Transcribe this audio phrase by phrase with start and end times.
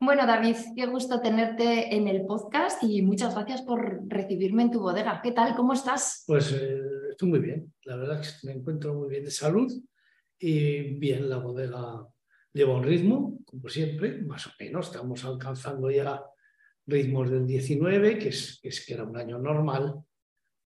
[0.00, 4.80] Bueno, David, qué gusto tenerte en el podcast y muchas gracias por recibirme en tu
[4.80, 5.20] bodega.
[5.22, 5.54] ¿Qué tal?
[5.54, 6.24] ¿Cómo estás?
[6.26, 6.80] Pues eh,
[7.10, 7.72] estoy muy bien.
[7.84, 9.72] La verdad es que me encuentro muy bien de salud
[10.38, 12.06] y bien la bodega
[12.52, 14.86] lleva un ritmo, como siempre, más o menos.
[14.86, 16.22] Estamos alcanzando ya
[16.86, 19.94] ritmos del 19, que es, es que era un año normal.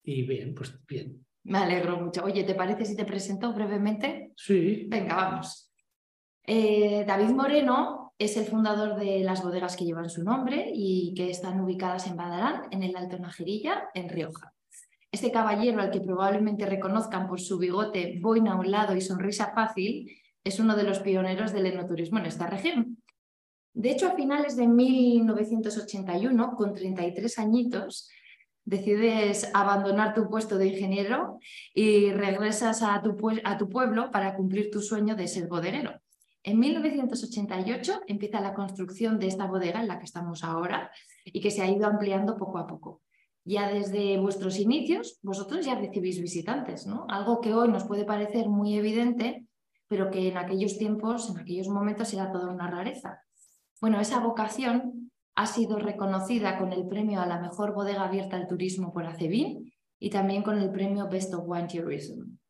[0.03, 1.25] Y bien, pues bien.
[1.43, 2.23] Me alegro mucho.
[2.23, 4.33] Oye, ¿te parece si te presento brevemente?
[4.35, 4.87] Sí.
[4.89, 5.71] Venga, vamos.
[6.43, 11.31] Eh, David Moreno es el fundador de las bodegas que llevan su nombre y que
[11.31, 14.53] están ubicadas en Badarán, en el Alto Najerilla, en Rioja.
[15.11, 19.53] Este caballero, al que probablemente reconozcan por su bigote, boina a un lado y sonrisa
[19.55, 20.11] fácil,
[20.43, 23.01] es uno de los pioneros del enoturismo en esta región.
[23.73, 28.09] De hecho, a finales de 1981, con 33 añitos,
[28.65, 31.39] decides abandonar tu puesto de ingeniero
[31.73, 36.00] y regresas a tu, a tu, pueblo para cumplir tu sueño de ser bodeguero.
[36.43, 40.91] En 1988 empieza la construcción de esta bodega en la que estamos ahora
[41.25, 43.01] y que se ha ido ampliando poco a poco.
[43.43, 47.05] Ya desde vuestros inicios, vosotros ya recibís visitantes, ¿no?
[47.09, 49.45] Algo que hoy nos puede parecer muy evidente,
[49.87, 53.21] pero que en aquellos tiempos, en aquellos momentos era toda una rareza.
[53.79, 58.47] Bueno, esa vocación ha sido reconocida con el premio a la mejor bodega abierta al
[58.47, 62.40] turismo por ACEBIN y también con el premio Best of Wine Tourism.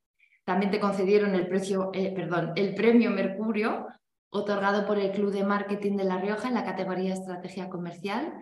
[0.52, 3.88] También te concedieron el, precio, eh, perdón, el premio Mercurio,
[4.32, 8.34] otorgado por el Club de Marketing de La Rioja en la categoría Estrategia Comercial.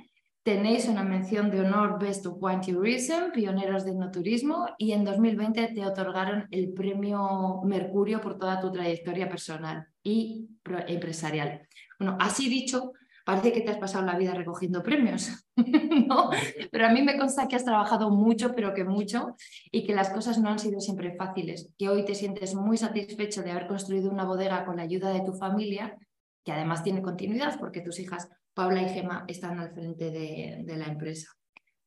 [0.42, 5.06] Tenéis una mención de honor Best of Wine Tourism, pioneros de no turismo, y en
[5.06, 10.50] 2020 te otorgaron el premio Mercurio por toda tu trayectoria personal y
[10.88, 11.62] empresarial.
[12.00, 12.94] Bueno, así dicho,
[13.30, 15.46] parece que te has pasado la vida recogiendo premios.
[16.72, 19.36] Pero a mí me consta que has trabajado mucho, pero que mucho,
[19.72, 23.44] y que las cosas no han sido siempre fáciles, que hoy te sientes muy satisfecho
[23.44, 25.96] de haber construido una bodega con la ayuda de tu familia,
[26.44, 30.78] que además tiene continuidad porque tus hijas Paula y Gema están al frente de, de
[30.78, 31.28] la empresa.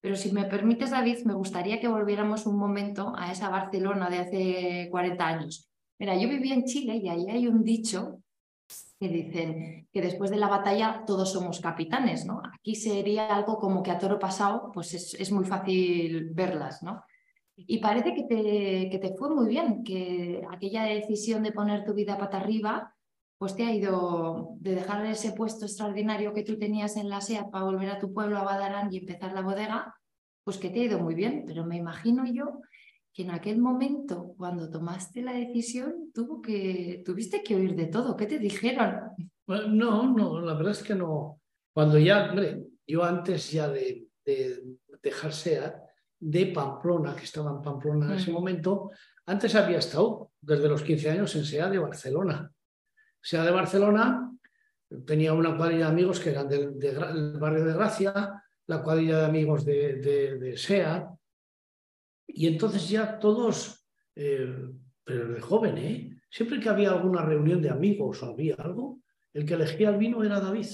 [0.00, 4.18] Pero si me permites, David, me gustaría que volviéramos un momento a esa Barcelona de
[4.18, 5.68] hace 40 años.
[5.98, 8.22] Mira, yo vivía en Chile y ahí hay un dicho
[8.98, 12.40] que dicen que después de la batalla todos somos capitanes, ¿no?
[12.54, 17.04] Aquí sería algo como que a toro pasado, pues es, muy fácil verlas, ¿no?
[17.56, 21.94] Y parece que te, que te fue muy bien, que aquella decisión de poner tu
[21.94, 22.94] vida pata arriba,
[23.38, 27.50] pues te ha ido de dejar ese puesto extraordinario que tú tenías en la SEA
[27.50, 29.94] para volver a tu pueblo, a Badarán y empezar la bodega,
[30.44, 32.60] pues que te ha ido muy bien, pero me imagino yo
[33.12, 38.16] que en aquel momento, cuando tomaste la decisión, tuvo que, tuviste que oír de todo.
[38.16, 39.10] ¿Qué te dijeron?
[39.46, 41.40] no, no, la verdad es que no.
[41.74, 44.62] Cuando ya, hombre, yo antes ya de, de
[45.02, 45.82] dejar SEA,
[46.18, 48.90] de Pamplona, que estaba en Pamplona en ese momento,
[49.26, 52.50] antes había estado desde los 15 años en SEA de Barcelona.
[53.20, 54.32] SEA de Barcelona
[55.06, 56.74] tenía una cuadrilla de amigos que eran del,
[57.38, 61.10] barrio de Gracia, la cuadrilla de amigos de, de, de SEA,
[62.26, 64.54] y entonces ya todos, eh,
[65.04, 66.16] pero de joven, ¿eh?
[66.30, 69.00] siempre que había alguna reunión de amigos o había algo,
[69.32, 70.66] el que elegía el vino era David.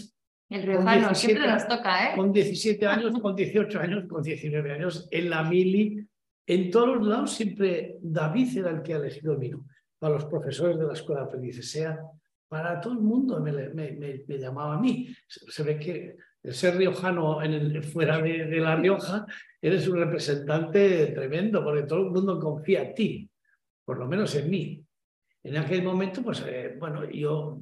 [0.48, 2.16] El riojano, siempre nos toca, ¿eh?
[2.16, 6.08] Con 17 años, con 18 años, con 19 años, en la mili,
[6.46, 9.66] en todos los lados siempre David era el que ha elegido el vino.
[9.98, 12.00] Para los profesores de la escuela de aprendices, sea
[12.48, 15.14] para todo el mundo me, me, me, llamaba a mí.
[15.26, 19.26] Se ve que el ser riojano en el, fuera de, La Rioja,
[19.60, 23.30] eres un representante tremendo, porque todo el mundo confía en ti,
[23.84, 24.84] por lo menos en mí.
[25.42, 27.60] En aquel momento, pues, eh, bueno, yo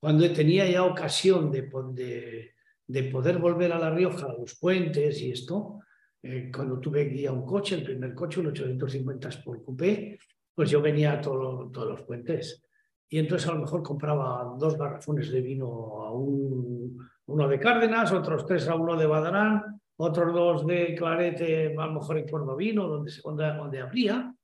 [0.00, 2.52] cuando tenía ya ocasión de, de,
[2.86, 5.80] de, poder volver a La Rioja, a los puentes y esto,
[6.22, 10.18] eh, cuando tuve guía un coche, el primer coche, un 850 por coupé,
[10.54, 12.64] pues yo venía a todos los puentes.
[13.08, 15.66] Y entonces a lo mejor compraba dos garrafones de vino
[16.02, 21.74] a un uno de Cárdenas, otros tres a uno de Badarán, otros dos de Clarete,
[21.76, 24.34] a lo mejor en Cordovino, donde, donde, donde habría.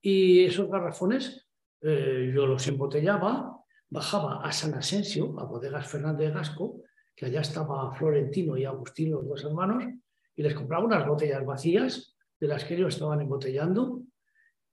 [0.00, 1.46] Y esos garrafones
[1.82, 3.58] eh, yo los embotellaba,
[3.90, 6.80] bajaba a San Asensio, a Bodegas Fernández Gasco,
[7.14, 9.84] que allá estaba Florentino y Agustín, los dos hermanos,
[10.34, 14.00] y les compraba unas botellas vacías de las que ellos estaban embotellando.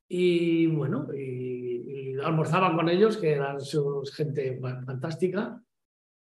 [0.07, 5.61] Y bueno, y, y almorzaban con ellos, que eran su gente fantástica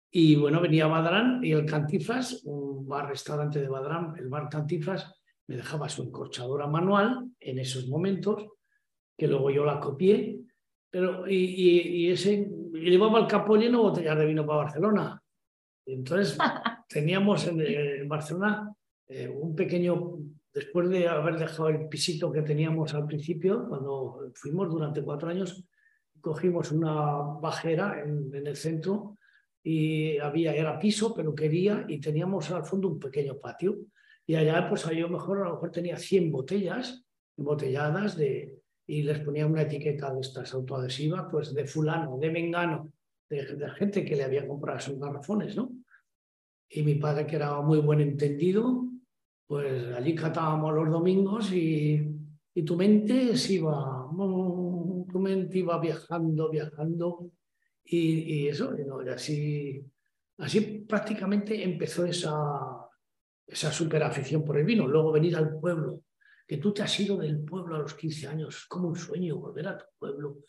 [0.10, 5.14] Y bueno, venía Badrán y el Cantiflas, un bar-restaurante de Badrán, el bar Cantiflas,
[5.48, 8.46] me dejaba su encorchadora manual en esos momentos,
[9.18, 10.40] que luego yo la copié,
[10.90, 15.22] pero y, y, ese llevaba el capo lleno botellas de vino para Barcelona.
[15.86, 16.38] Entonces
[16.90, 18.74] teníamos en, Barcelona
[19.08, 20.20] eh, un pequeño,
[20.54, 25.66] después de haber dejado el pisito que teníamos al principio, cuando fuimos durante cuatro años,
[26.22, 26.94] cogimos una
[27.42, 29.18] bajera en, en el centro
[29.64, 33.78] y había, era piso, peluquería y teníamos al fondo un pequeño patio.
[34.26, 37.06] Y allá, pues yo mejor, a lo mejor tenía 100 botellas
[37.38, 42.92] embotelladas de, y les ponía una etiqueta de estas autoadhesivas, pues de fulano, de mengano,
[43.30, 45.72] de, gente que le había comprado sus garrafones, ¿no?
[46.70, 48.86] Y mi padre, que era muy buen entendido,
[49.46, 52.06] pues allí catábamos los domingos y,
[52.54, 57.32] y tu mente se iba, tu mente iba viajando, viajando,
[57.90, 59.86] y, eso, y así,
[60.40, 62.34] así prácticamente empezó esa,
[63.46, 64.88] esa super afición por el vino.
[64.88, 66.04] Luego venir al pueblo,
[66.46, 69.70] que tú te has ido del pueblo a los 15 años, como un sueño volver
[69.70, 70.40] a tu pueblo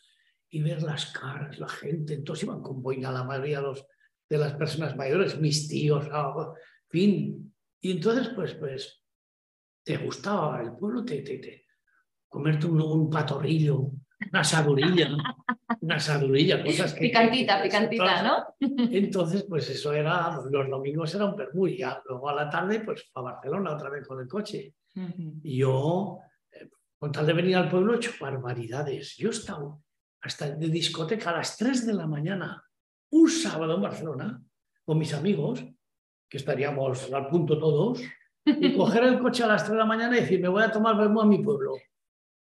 [0.49, 2.13] y ver las caras, la gente.
[2.13, 6.53] Entonces iban con boina la mayoría de, las personas mayores, mis tíos, ah,
[6.89, 7.53] fin.
[7.79, 9.01] Y entonces, pues, pues,
[9.83, 11.65] te gustaba el pueblo, te, te, te
[12.27, 13.91] comerte un, un patorrillo,
[14.31, 15.09] una asadurilla,
[15.81, 17.01] una asadurilla, cosas que...
[17.01, 18.45] Picantita, picantita, ¿no?
[18.91, 23.21] Entonces, pues eso era, los domingos era un permú luego a la tarde, pues a
[23.21, 24.75] Barcelona otra vez con el coche.
[25.43, 26.19] Y yo,
[26.51, 29.15] eh, con tal de venir al pueblo, he hecho barbaridades.
[29.17, 29.81] Yo he estado
[30.21, 32.63] hasta de discoteca a las 3 de la mañana,
[33.11, 34.41] un sábado en Barcelona,
[34.83, 35.63] con mis amigos,
[36.27, 38.01] que estaríamos al punto todos,
[38.45, 40.71] y coger el coche a las 3 de la mañana y decir, me voy a
[40.71, 41.75] tomar vermú a mi pueblo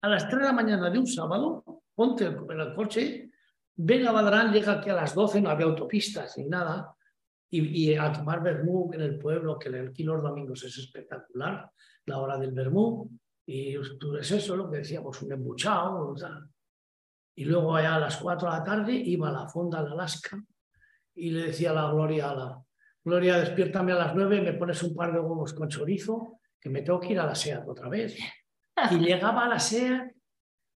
[0.01, 1.63] a las 3 de la mañana de un sábado,
[1.94, 3.31] ponte en el coche,
[3.75, 6.96] ven a Badrán, llega aquí a las 12, no había autopistas ni nada,
[7.51, 11.69] y, a tomar vermú en el pueblo, que aquí los domingos es espectacular,
[12.06, 13.10] la hora del vermú,
[13.46, 16.16] y es eso lo que decíamos, un embuchado,
[17.36, 20.44] y luego allá a las 4 de la tarde iba a la fonda de Alaska
[21.16, 22.62] y le decía a la Gloria, la
[23.04, 26.81] Gloria, despiértame a las 9, me pones un par de huevos con chorizo, que me
[26.81, 28.18] tengo que ir a la SEAT otra vez.
[28.92, 30.12] Y llegaba a la SEA,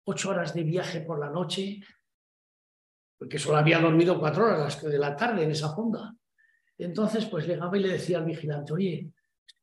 [0.06, 1.80] ocho horas de viaje por la noche,
[3.18, 6.14] porque solo había dormido cuatro horas de la tarde en esa fonda.
[6.78, 9.12] Entonces, pues llegaba y le decía al vigilante, oye,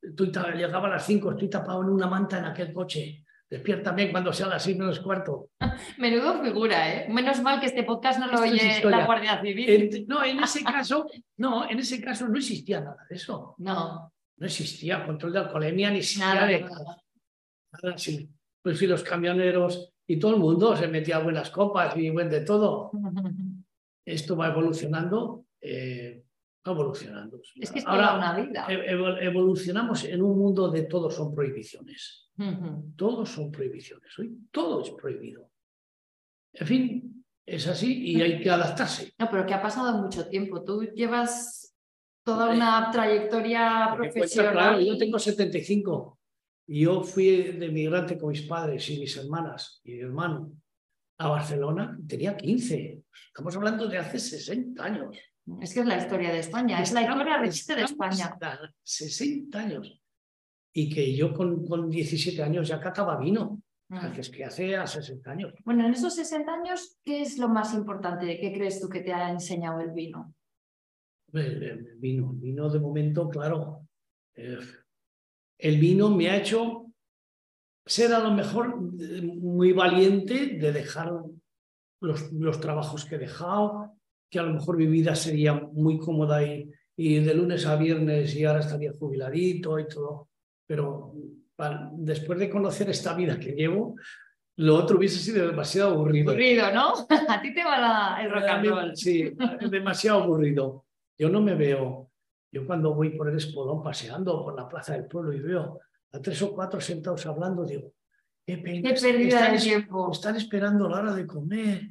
[0.02, 3.24] estoy, llegaba a las cinco, estoy tapado en una manta en aquel coche.
[3.48, 5.50] Despiértame cuando sea las seis menos cuarto.
[5.98, 7.08] Menudo figura, ¿eh?
[7.08, 10.04] Menos mal que este podcast no lo oye la Guardia Civil.
[10.08, 13.54] no, en ese caso, no, en ese caso no existía nada de eso.
[13.58, 14.12] No.
[14.38, 16.66] No existía control de alcoholemia ni siquiera de,
[17.80, 22.40] pues sí, los camioneros y todo el mundo se metía buenas copas y buen de
[22.40, 22.90] todo.
[24.04, 26.24] Esto va evolucionando, eh,
[26.66, 27.40] va evolucionando.
[27.56, 28.66] Es que es Ahora, una vida.
[28.68, 32.30] evolucionamos en un mundo de todos son prohibiciones.
[32.96, 34.16] Todos son prohibiciones.
[34.18, 35.50] Hoy todo es prohibido.
[36.52, 39.12] En fin, es así y hay que adaptarse.
[39.18, 40.62] No, pero que ha pasado mucho tiempo.
[40.62, 41.74] Tú llevas
[42.24, 44.52] toda una trayectoria profesional.
[44.52, 46.15] Claro, yo tengo 75.
[46.68, 50.52] Yo fui de migrante con mis padres y mis hermanas y mi hermano
[51.18, 53.02] a Barcelona, tenía 15.
[53.28, 55.16] Estamos hablando de hace 60 años.
[55.60, 58.36] Es que es la historia de España, es la historia de España.
[58.82, 60.02] 60 años.
[60.72, 63.62] Y que yo con, con 17 años ya cataba vino.
[63.88, 64.12] Ah.
[64.18, 65.54] Es que hace a 60 años.
[65.64, 68.38] Bueno, en esos 60 años, ¿qué es lo más importante?
[68.40, 70.34] ¿Qué crees tú que te ha enseñado el vino?
[71.32, 73.86] El, vino, el vino de momento, claro.
[74.34, 74.58] Eh,
[75.58, 76.86] el vino me ha hecho
[77.84, 81.12] ser a lo mejor muy valiente de dejar
[82.00, 83.96] los, los trabajos que he dejado,
[84.30, 88.34] que a lo mejor mi vida sería muy cómoda y, y de lunes a viernes
[88.34, 90.28] y ahora estaría jubiladito y todo.
[90.66, 91.14] Pero
[91.92, 93.96] después de conocer esta vida que llevo,
[94.56, 96.30] lo otro hubiese sido demasiado aburrido.
[96.30, 96.94] Aburrido, ¿no?
[97.28, 98.96] A ti te va la, el rock and roll.
[98.96, 99.30] Sí,
[99.70, 100.86] demasiado aburrido.
[101.18, 102.10] Yo no me veo
[102.52, 105.80] yo cuando voy por el Espolón paseando por la plaza del pueblo y veo
[106.12, 107.92] a tres o cuatro sentados hablando, digo,
[108.46, 108.94] qué pena.
[109.00, 110.10] Pérdida de tiempo.
[110.12, 111.88] Están esperando la hora de comer.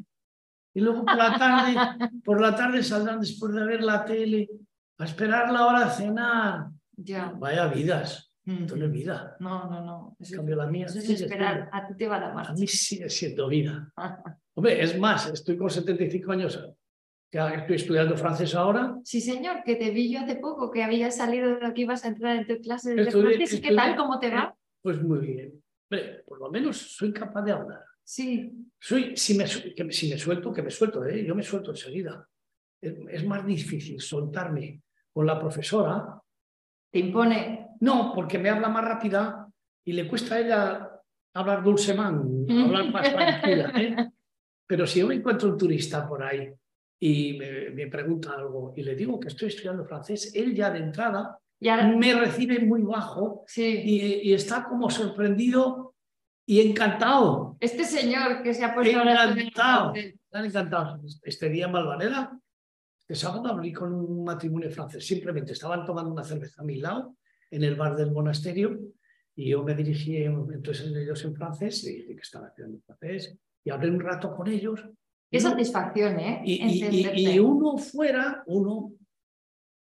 [0.73, 1.75] Y luego por la tarde,
[2.23, 4.49] por la tarde saldrán después de ver la tele
[4.97, 6.67] a esperar la hora de cenar.
[6.97, 7.33] Ya.
[7.37, 8.31] Vaya vidas.
[8.45, 9.35] Esto no es vida.
[9.39, 10.17] No, no, no.
[10.19, 10.85] En cambio, la mía.
[10.85, 11.69] es esperar.
[11.71, 12.51] A ti te va la marcha.
[12.51, 13.91] A mí sigue siendo vida.
[14.53, 16.59] Hombre, es más, estoy con 75 años
[17.31, 18.97] estoy estudiando francés ahora.
[19.03, 22.09] Sí, señor, que te vi yo hace poco, que habías salido de aquí, ibas a
[22.09, 23.59] entrar en tu clase de francés.
[23.61, 23.95] ¿Qué tal?
[23.95, 24.55] ¿Cómo te va?
[24.81, 25.63] Pues muy bien.
[26.27, 27.83] por lo menos soy capaz de hablar.
[28.03, 28.51] Sí.
[28.79, 31.25] Soy, si me, si me suelto, que me suelto, ¿eh?
[31.25, 32.27] yo me suelto enseguida.
[32.81, 36.21] es más difícil soltarme con la profesora.
[36.91, 37.69] ¿Te impone?
[37.81, 39.47] No, porque me habla más rápida
[39.83, 40.91] y le cuesta a ella
[41.33, 43.71] hablar dulcemán, hablar más tranquila.
[43.75, 44.09] ¿eh?
[44.67, 46.51] Pero si yo me encuentro un turista por ahí
[46.99, 51.37] y me, pregunta algo y le digo que estoy estudiando francés, él ya de entrada
[51.59, 55.95] me recibe muy bajo y, está como sorprendido
[56.45, 57.57] y encantado.
[57.59, 61.01] Este señor que se ha puesto encantado, están encantado.
[61.23, 62.37] Este día en Malvanera,
[62.99, 65.05] este sábado abrí con un matrimonio francés.
[65.05, 67.17] Simplemente estaban tomando una cerveza a mi lado
[67.51, 68.79] en el bar del monasterio
[69.35, 73.69] y yo me dirigí entonces ellos en francés y dije que estaba estudiando francés y
[73.69, 74.83] hablé un rato con ellos.
[75.35, 76.41] Qué satisfacción, ¿eh?
[76.45, 78.93] Y, y, uno fuera, uno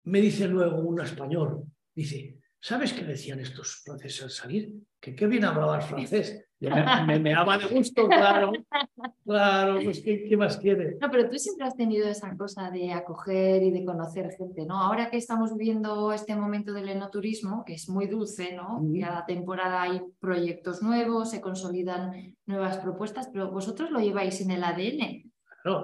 [0.05, 4.73] me dice luego un español, dice, ¿sabes qué decían estos franceses al salir?
[5.01, 6.45] Que qué bien hablaba el francés.
[6.61, 8.53] Me, me, ama de gusto, claro.
[9.25, 10.97] Claro, pues ¿qué, ¿qué, más quiere?
[11.01, 14.79] No, pero tú siempre has tenido esa cosa de acoger y de conocer gente, ¿no?
[14.79, 18.81] Ahora que estamos viviendo este momento del enoturismo, que es muy dulce, ¿no?
[19.01, 24.63] Cada temporada hay proyectos nuevos, se consolidan nuevas propuestas, pero vosotros lo lleváis en el
[24.63, 25.32] ADN.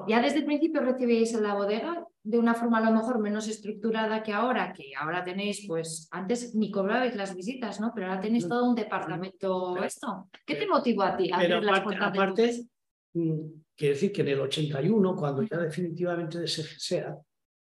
[0.09, 3.49] Ya desde el principio recibíais en la bodega de una forma a lo mejor menos
[3.49, 7.93] estructurada que ahora, que ahora tenéis, pues antes ni cobrabais las visitas, ¿no?
[7.95, 8.49] Pero ahora tenéis mm.
[8.49, 10.29] todo un departamento esto.
[10.45, 12.67] ¿Qué te motivó a ti a abrir las puertas aparte,
[13.15, 13.41] mm,
[13.77, 17.17] quiere decir que en el 81, cuando ya definitivamente sea,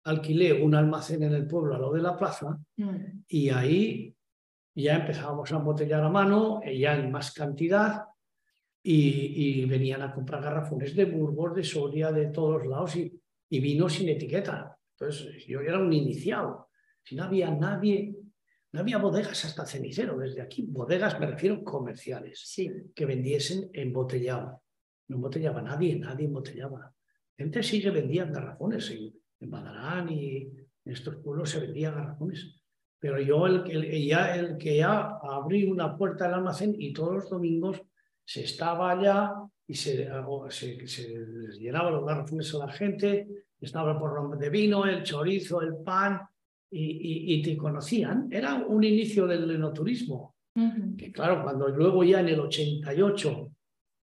[0.03, 3.24] alquilé un almacén en el pueblo a lo de la plaza mm.
[3.27, 4.15] y ahí
[4.75, 8.06] ya empezábamos a embotellar a mano, ya en más cantidad,
[8.83, 13.19] y, venían a comprar garrafones de Burgos, de Soria, de todos lados y,
[13.50, 14.77] y vino sin etiqueta.
[15.00, 16.69] Entonces yo era un iniciado.
[17.03, 18.15] Si no había nadie,
[18.71, 20.65] no había bodegas hasta cenicero desde aquí.
[20.67, 22.71] Bodegas me refiero comerciales sí.
[22.95, 24.63] que vendiesen embotellado.
[25.07, 26.93] No embotellaba nadie, nadie embotellaba.
[27.38, 30.38] Gente sí que vendían garrafones en, en Badarán y
[30.85, 32.61] en estos pueblos se vendían garrafones.
[33.00, 37.15] Pero yo el, el, ya, el que ya abrí una puerta del almacén y todos
[37.15, 37.81] los domingos
[38.31, 39.33] se estaba allá
[39.67, 40.07] y se,
[40.50, 43.27] se, se los garrafones a la gente,
[43.59, 46.21] estaba por nombre de vino, el chorizo, el pan,
[46.73, 48.29] y, y, te conocían.
[48.31, 50.35] Era un inicio del enoturismo.
[50.97, 53.51] Que claro, cuando luego ya en el 88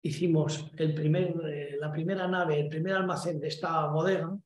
[0.02, 4.36] hicimos el primer, eh, la primera nave, el primer almacén de esta bodega,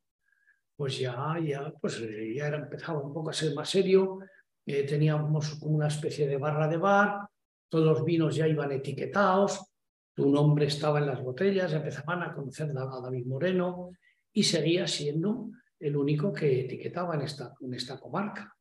[0.77, 4.21] pues ya, ya, pues eh, ya era, empezaba un poco a ser más serio.
[4.65, 7.29] Eh, teníamos como una especie de barra de bar,
[7.69, 9.73] todos los vinos ya iban etiquetados,
[10.15, 13.91] tu nombre estaba en las botellas, empezaban a conocer a David Moreno
[14.33, 18.55] y seguía siendo el único que etiquetaba en esta, en esta comarca.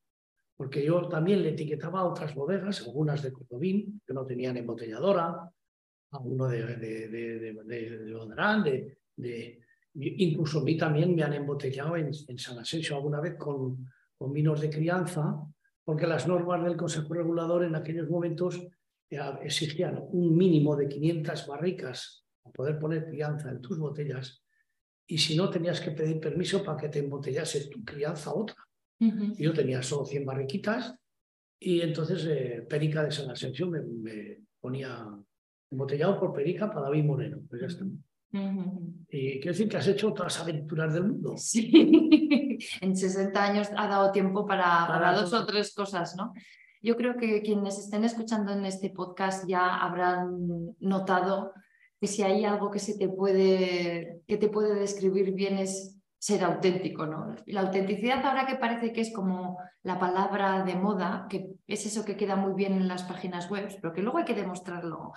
[0.58, 5.50] Porque yo también le etiquetaba a otras bodegas, algunas de Cordobín, que no tenían embotelladora,
[6.12, 7.54] alguno de, de, de,
[9.16, 9.60] de,
[9.96, 13.86] incluso a mí también me han embotellado en San Asensio alguna vez con,
[14.18, 15.42] con vinos de crianza,
[15.84, 18.66] porque las normas del Consejo Regulador en aquellos momentos
[19.10, 24.44] exigían un mínimo de 500 barricas para poder poner crianza en tus botellas
[25.08, 28.56] y si no tenías que pedir permiso para que te embotellase tu crianza otra.
[28.98, 30.96] Yo tenía solo 100 barriquitas
[31.60, 33.82] y entonces eh, Perica de San Asensio me,
[34.60, 35.06] ponía
[35.70, 37.40] embotellado por Perica para David Moreno.
[37.48, 37.86] Pues ya está.
[39.10, 41.36] Y quiero decir que has hecho otras aventuras del mundo.
[42.58, 46.34] Sí, en 60 años ha dado tiempo para, para dos o tres cosas, ¿no?
[46.86, 51.52] Yo creo que quienes estén escuchando en este podcast ya habrán notado
[52.00, 56.44] que si hay algo que, se te, puede, que te puede describir bien es ser
[56.44, 57.34] auténtico, ¿no?
[57.48, 62.06] La autenticidad ahora que parece que es como la palabra de moda, que es eso
[62.06, 65.14] que queda muy bien en las páginas web, pero que luego hay que demostrarlo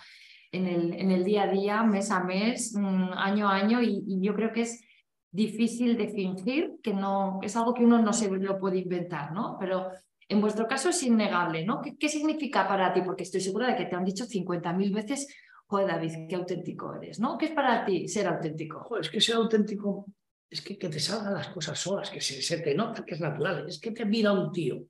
[0.50, 4.04] en el, en el día a día, mes a mes, mm, año a año, y,
[4.06, 4.82] y yo creo que es
[5.30, 9.58] difícil de fingir, que no es algo que uno no se lo puede inventar, ¿no?
[9.60, 9.90] Pero
[10.28, 11.80] en vuestro caso es innegable, ¿no?
[11.80, 13.00] ¿Qué, significa para ti?
[13.02, 15.26] Porque estoy segura de que te han dicho 50.000 veces,
[15.66, 17.38] joder, David, qué auténtico eres, ¿no?
[17.38, 18.80] ¿Qué es para ti ser auténtico?
[18.80, 20.06] Joder, es que ser auténtico
[20.50, 23.68] es que, te salgan las cosas solas, que se, te nota que es natural.
[23.68, 24.82] Es que te mira un tío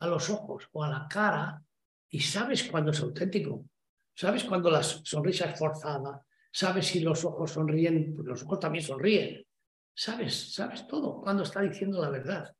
[0.00, 1.62] a los ojos o a la cara
[2.10, 3.64] y sabes cuándo es auténtico.
[4.14, 6.24] Sabes cuándo la sonrisa es forzada.
[6.50, 9.46] Sabes si los ojos sonríen, porque los ojos también sonríen.
[9.94, 12.54] Sabes, sabes todo cuando está diciendo la verdad.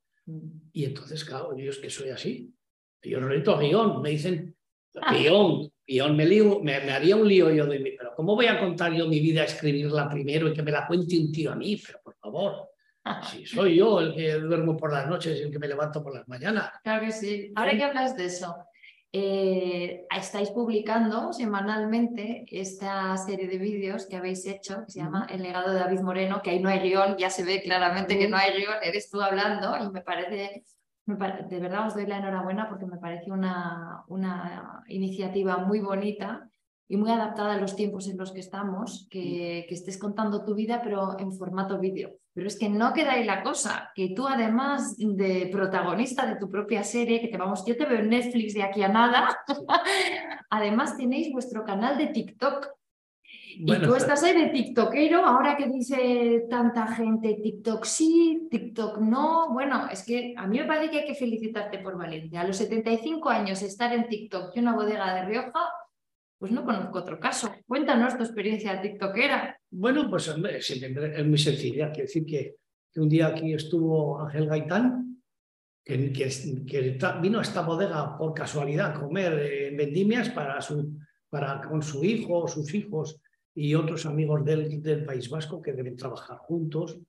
[0.71, 2.53] Y entonces, claro, yo es que soy así.
[3.01, 4.55] Yo no necesito guion, me dicen
[5.11, 8.59] guion, guion, me, lío, me, haría un lío yo de mí, pero ¿cómo voy a
[8.59, 11.81] contar yo mi vida, escribirla primero y que me la cuente un tío a mí?
[11.85, 12.69] Pero por favor,
[13.23, 16.13] si soy yo el que duermo por las noches y el que me levanto por
[16.13, 16.71] las mañanas.
[16.83, 17.51] Claro que sí.
[17.55, 18.55] Ahora que hablas de eso,
[19.11, 25.41] eh, estáis publicando semanalmente esta serie de vídeos que habéis hecho, que se llama El
[25.41, 28.37] legado de David Moreno, que ahí no hay guion, ya se ve claramente que no
[28.37, 30.63] hay guion, eres tú hablando y me parece,
[31.05, 36.48] de verdad os doy la enhorabuena porque me parece una, una iniciativa muy bonita
[36.91, 40.55] y muy adaptada a los tiempos en los que estamos, que, que estés contando tu
[40.55, 42.15] vida pero en formato vídeo.
[42.33, 46.49] Pero es que no queda ahí la cosa, que tú además de protagonista de tu
[46.49, 49.37] propia serie, que te vamos, yo te veo en Netflix de aquí a nada,
[50.49, 52.69] además tenéis vuestro canal de TikTok.
[53.59, 59.53] y tú estás ahí de TikTokero, ahora que dice tanta gente TikTok sí, TikTok no.
[59.53, 62.41] Bueno, es que a mí me parece que hay que felicitarte por Valencia.
[62.41, 65.59] A los 75 años estar en TikTok y una bodega de Rioja,
[66.39, 67.53] pues no conozco otro caso.
[67.67, 69.59] Cuéntanos tu experiencia tiktokera.
[69.69, 71.91] Bueno, pues es muy sencilla.
[71.91, 72.55] Quiero decir que,
[72.95, 75.21] un día aquí estuvo Ángel Gaitán,
[75.83, 80.97] que, vino a esta bodega por casualidad a comer eh, vendimias para su,
[81.29, 83.21] para, con su hijo, sus hijos
[83.53, 86.99] y otros amigos del, del País Vasco que deben trabajar juntos.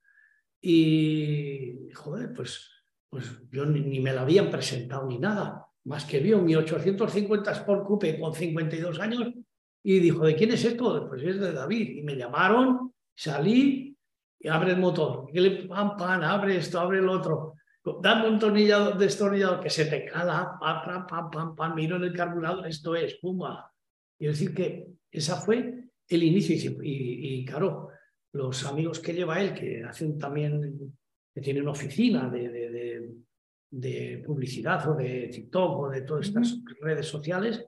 [0.60, 2.68] Y, joder, pues,
[3.08, 7.86] pues yo ni me la habían presentado ni nada más que vio mi 850 Sport
[7.86, 9.32] Coupe con 52 años
[9.82, 11.08] y dijo, ¿de quién es esto?
[11.08, 11.96] Pues es de David.
[11.96, 13.96] Y me llamaron, salí
[14.38, 15.28] y abre el motor.
[15.32, 17.54] Y le pam, pam, abre esto, abre el otro.
[18.02, 22.12] Dame un tornillador, destornillador que se te cala, pam, pam, pam, pam, miro en el
[22.12, 23.72] carburador, esto es, pumba.
[24.18, 26.78] Y decir que esa fue el inicio.
[26.82, 27.88] Y, claro,
[28.32, 30.94] los amigos que lleva él, que hacen también,
[31.34, 33.08] que tienen oficina de
[34.26, 37.64] publicidad o de TikTok o de todas estas redes sociales,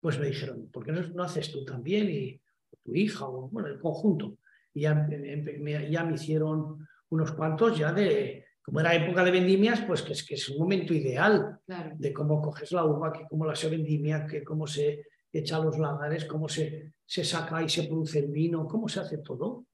[0.00, 2.40] pues me dijeron, ¿por qué no, haces tú también y
[2.82, 4.38] tu hija o bueno, el conjunto?
[4.72, 9.80] Y ya me, ya me hicieron unos cuantos ya de, como era época de vendimias,
[9.82, 11.58] pues que es, que es un momento ideal
[11.96, 15.78] de cómo coges la uva, que cómo la se vendimia, que cómo se echa los
[15.78, 19.66] lagares, cómo se, se saca y se produce el vino, cómo se hace todo.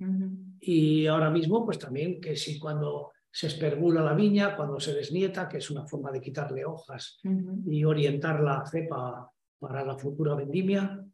[0.60, 5.48] Y ahora mismo, pues también que si cuando se espergula la viña cuando se desnieta,
[5.48, 7.20] que es una forma de quitarle hojas
[7.66, 11.04] y orientar la cepa para la futura vendimia.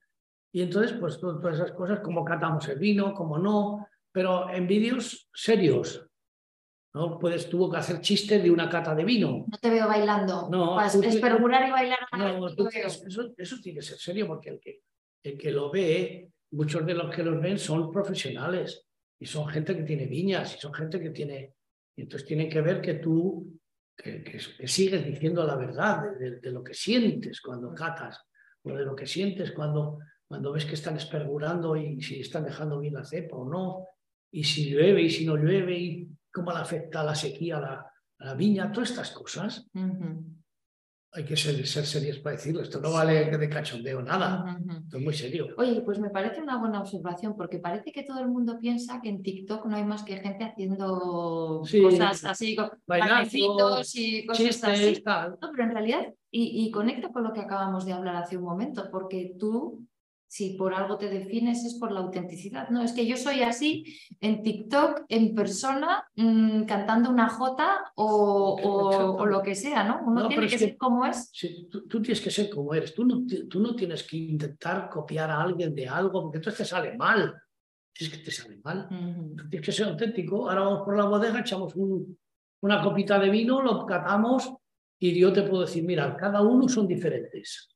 [0.53, 5.29] Y entonces, pues todas esas cosas, como catamos el vino, como no, pero en vídeos
[5.33, 6.07] serios.
[6.95, 7.19] ¿no?
[7.19, 9.47] Puedes, tuvo que hacer chistes de una cata de vino.
[9.49, 10.49] No te veo bailando.
[10.51, 11.99] No, espergular y bailar.
[12.17, 14.83] No, eso, eso, tiene que ser serio porque el que,
[15.23, 18.87] el que lo ve, muchos de los que los ven son profesionales
[19.19, 21.55] y son gente que tiene viñas y son gente que tiene
[21.97, 23.59] y entonces tiene que ver que tú
[23.97, 28.19] que, sigues diciendo la verdad de, lo que sientes cuando catas,
[28.63, 32.79] o de lo que sientes cuando, cuando ves que están espergurando y si están dejando
[32.79, 33.87] bien la cepa o no,
[34.31, 38.35] y si llueve y si no llueve, y cómo le afecta la sequía a la
[38.35, 39.71] viña, todas estas cosas
[41.15, 42.63] hay que ser, ser serios para decirlo.
[42.63, 44.59] Esto no vale de cachondeo nada.
[44.85, 45.49] Esto es muy serio.
[45.59, 49.11] Oye, pues me parece una buena observación porque parece que todo el mundo piensa que
[49.11, 55.03] en TikTok no hay más que gente haciendo cosas así, bailecitos y cosas así.
[55.05, 58.45] No, pero en realidad, y, y conecta con lo que acabamos de hablar hace un
[58.45, 59.87] momento, porque tú
[60.33, 62.71] si por algo te defines es por la autenticidad.
[62.71, 63.85] No, es que yo soy así
[64.19, 70.01] en TikTok, en persona, mm, cantando una jota o, lo que sea, ¿no?
[70.07, 71.31] Uno tiene que, ser como es.
[71.71, 72.95] Tú, tienes que ser como eres.
[72.95, 76.65] Tú no, tú no tienes que intentar copiar a alguien de algo porque entonces te
[76.65, 77.35] sale mal.
[77.95, 78.89] Es que te sale mal.
[79.37, 80.49] Tú tienes que ser auténtico.
[80.49, 84.51] Ahora vamos por la bodega, echamos una copita de vino, lo catamos
[84.99, 87.72] y yo te puedo decir, mira, cada uno son diferentes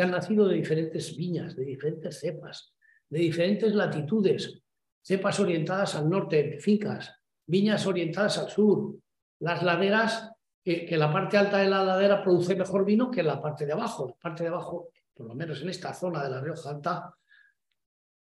[0.00, 2.72] que han nacido de diferentes viñas, de diferentes cepas,
[3.10, 4.62] de diferentes latitudes,
[5.02, 7.14] cepas orientadas al norte, fincas,
[7.46, 8.96] viñas orientadas al sur,
[9.40, 10.32] las laderas,
[10.64, 14.08] que, la parte alta de la ladera produce mejor vino que la parte de abajo.
[14.08, 17.14] La parte de abajo, por lo menos en esta zona de la Rioja Alta,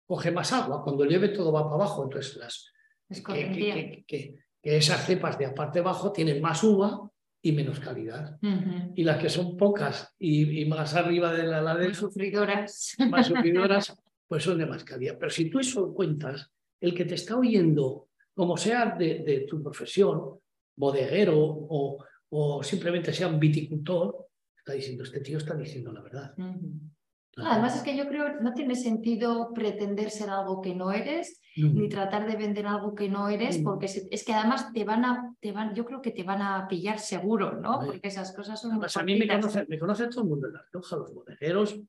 [0.08, 0.84] coge más agua.
[0.84, 2.04] Cuando llueve todo va para abajo.
[2.04, 2.74] Entonces, las,
[3.08, 7.00] que, que, esas cepas de la parte de abajo tienen más uva
[7.42, 8.38] y menos calidad.
[8.96, 13.96] Y las que son pocas y, más arriba de la ladera, más sufridoras, más sufridoras,
[14.28, 15.18] pues son de más calidad.
[15.20, 20.40] Pero si tú eso cuentas, el que te está oyendo, como sea de, tu profesión,
[20.76, 26.34] bodeguero o, o, simplemente sea un viticultor, está diciendo, este tío está diciendo la verdad.
[27.46, 31.42] Además es que yo creo que no tiene sentido pretender ser algo que no eres,
[31.56, 35.36] ni tratar de vender algo que no eres, porque es que además te van a,
[35.40, 37.80] te van, yo creo que te van a pillar seguro, ¿no?
[37.86, 40.66] Porque esas cosas son a mí me conoce, me conoce todo el mundo en La
[40.72, 41.80] Rioja, los bodegueros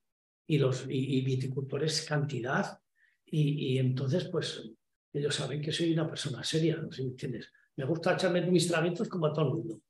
[0.46, 2.78] y los y, viticultores cantidad,
[3.24, 4.70] y, entonces pues
[5.12, 6.88] ellos saben que soy una persona seria, ¿no?
[6.88, 7.52] me entiendes?
[7.76, 9.80] Me gusta echarme mis traguitos como a todo el mundo,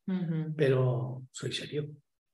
[0.57, 1.90] pero soy serio.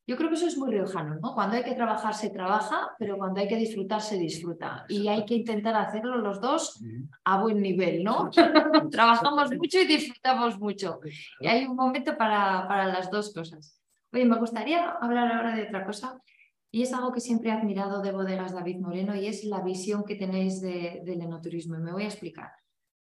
[0.07, 1.35] Yo creo que eso es muy riojano, ¿no?
[1.35, 4.85] Cuando hay que trabajar se trabaja, pero cuando hay que disfrutar se disfruta.
[4.89, 6.81] Y hay que intentar hacerlo los dos
[7.25, 8.31] a buen nivel, ¿no?
[8.91, 11.01] Trabajamos mucho y disfrutamos mucho.
[11.41, 13.81] Y hay un momento para, para las dos cosas.
[14.13, 16.21] Oye, me gustaría hablar ahora de otra cosa.
[16.71, 20.05] Y es algo que siempre he admirado de Bodegas David Moreno y es la visión
[20.05, 21.75] que tenéis de, del enoturismo.
[21.77, 22.51] Y me voy a explicar.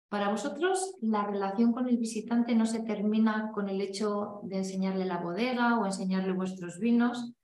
[0.09, 5.05] Para vosotros, la relación con el visitante no se termina con el hecho de enseñarle
[5.05, 7.35] la bodega o enseñarle vuestros vinos,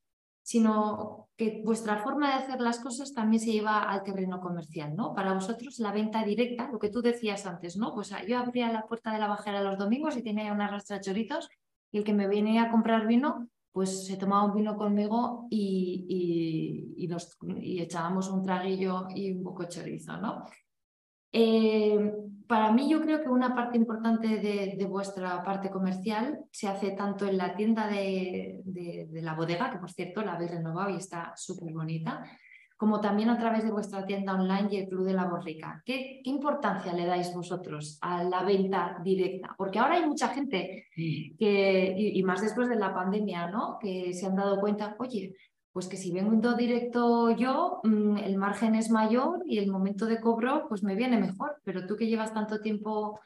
[0.43, 5.15] sino que vuestra forma de hacer las cosas también se lleva al terreno comercial, ¿no?
[5.15, 7.95] Para vosotros la venta directa, lo que tú decías antes, ¿no?
[7.95, 11.49] Pues yo abría la puerta de la bajera los domingos y tenía una rastra choritos
[11.93, 16.95] y el que me venía a comprar vino, pues se tomaba un vino conmigo y,
[16.97, 20.45] y echábamos un traguillo y un poco chorizo, ¿no?
[21.33, 22.13] Eh,
[22.51, 27.27] para mí yo creo que una parte importante de, vuestra parte comercial se hace tanto
[27.27, 28.61] en la tienda de,
[29.13, 32.25] la bodega, que por cierto la habéis renovado y está súper bonita,
[32.77, 35.81] como también a través de vuestra tienda online y el Club de la Borrica.
[35.85, 39.55] ¿Qué, importancia le dais vosotros a la venta directa?
[39.57, 43.79] Porque ahora hay mucha gente que, y, y más después de la pandemia, ¿no?
[43.81, 45.37] que se han dado cuenta, oye,
[45.73, 50.21] pues que si vendo directo yo, mm, el margen es mayor y el momento de
[50.21, 51.61] cobro pues me viene mejor.
[51.65, 53.21] Pero tú que llevas tanto tiempo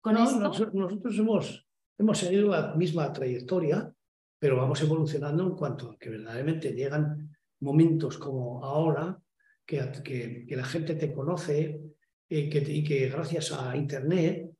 [0.00, 0.38] con esto...
[0.38, 1.66] Nosotros hemos,
[1.98, 3.92] hemos seguido la misma trayectoria,
[4.38, 9.18] pero vamos evolucionando en cuanto a que verdaderamente llegan momentos como ahora,
[9.64, 11.80] que, que, la gente te conoce
[12.28, 14.50] eh, que, y que gracias a Internet,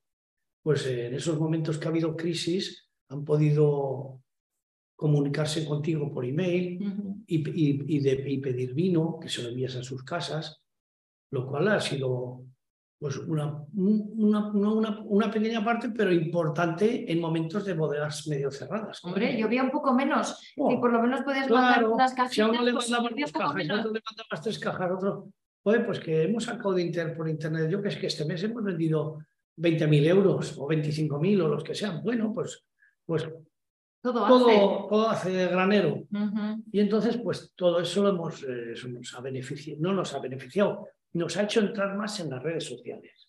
[0.63, 4.22] pues en esos momentos que ha habido crisis, han podido
[4.96, 10.62] comunicarse contigo por email y, de, pedir vino, que se lo envías a sus casas,
[11.31, 12.44] lo cual ha sido
[12.98, 19.05] pues una, una, una, pequeña parte, pero importante en momentos de bodegas medio cerradas.
[19.05, 22.33] Hombre, yo un poco menos y por lo menos puedes mandar unas cajas.
[22.33, 25.28] Si a uno le mandaban dos cajas, a otro le mandabas tres cajas, otro...
[25.64, 28.42] Oye, pues que hemos sacado de inter, por internet, yo que es que este mes
[28.44, 29.18] hemos vendido
[29.57, 32.02] 20.000 euros o 25.000 o los que sean.
[32.02, 32.64] Bueno, pues,
[33.05, 33.28] pues
[34.03, 35.47] todo, todo, hace.
[35.47, 36.03] granero.
[36.73, 40.88] Y entonces, pues todo eso lo hemos, eh, nos ha beneficiado, no nos ha beneficiado,
[41.12, 43.29] nos ha hecho entrar más en las redes sociales.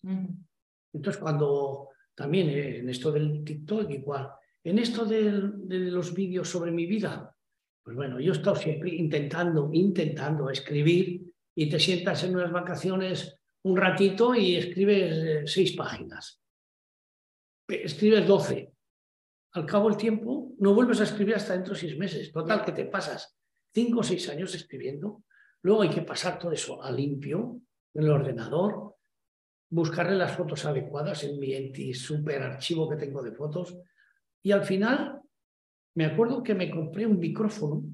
[0.92, 4.30] Entonces, cuando también eh, en esto del TikTok, igual,
[4.64, 5.30] en esto de
[5.90, 7.34] los vídeos sobre mi vida,
[7.82, 11.22] pues bueno, yo he estado siempre intentando, intentando escribir
[11.54, 16.40] y te sientas en unas vacaciones un ratito y escribes eh, seis páginas.
[17.68, 18.72] Escribes doce
[19.52, 22.32] al cabo del tiempo no vuelves a escribir hasta dentro de seis meses.
[22.32, 23.36] Total, que te pasas
[23.74, 25.24] cinco o seis años escribiendo.
[25.60, 27.60] Luego hay que pasar todo eso a limpio
[27.92, 28.96] en el ordenador,
[29.68, 33.76] buscarle las fotos adecuadas en mi super archivo que tengo de fotos.
[34.42, 35.20] Y al final,
[35.96, 37.84] me acuerdo que me compré un micrófono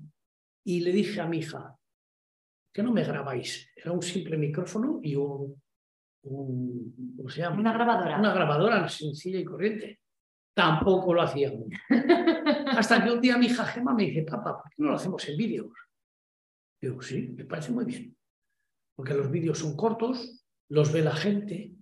[0.63, 1.77] y le dije a mi hija,
[2.73, 3.69] que no me grabáis?
[3.75, 5.61] Era un simple micrófono y un,
[6.23, 7.59] un ¿cómo se llama?
[7.59, 8.17] Una grabadora.
[8.17, 10.01] Una grabadora sencilla y corriente
[10.55, 11.69] tampoco lo hacíamos.
[12.77, 15.29] Hasta que un día mi hija Gema me dice, papá, ¿por qué no lo hacemos
[15.29, 15.73] en vídeos?
[16.81, 18.17] Digo, sí, me parece muy bien.
[18.95, 21.75] Porque los vídeos son cortos, los ve la gente.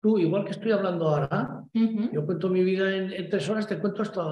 [0.00, 4.02] Tú, igual que estoy hablando ahora, yo cuento mi vida en, tres horas, te cuento
[4.02, 4.22] hasta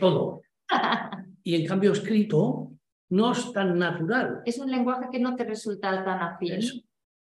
[0.00, 0.42] todo.
[1.42, 2.72] y en cambio escrito
[3.10, 4.42] no es tan natural.
[4.44, 6.60] Es un lenguaje que no te resulta tan afín.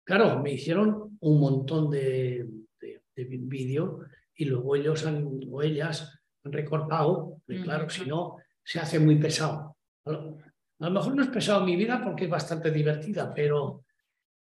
[0.04, 2.48] Claro, me hicieron un montón de,
[2.80, 8.98] de, de vídeos y luego ellos han, o ellas recortado, claro, si no, se hace
[8.98, 9.76] muy pesado.
[10.04, 13.84] A lo, mejor no es pesado mi vida porque es bastante divertida, pero,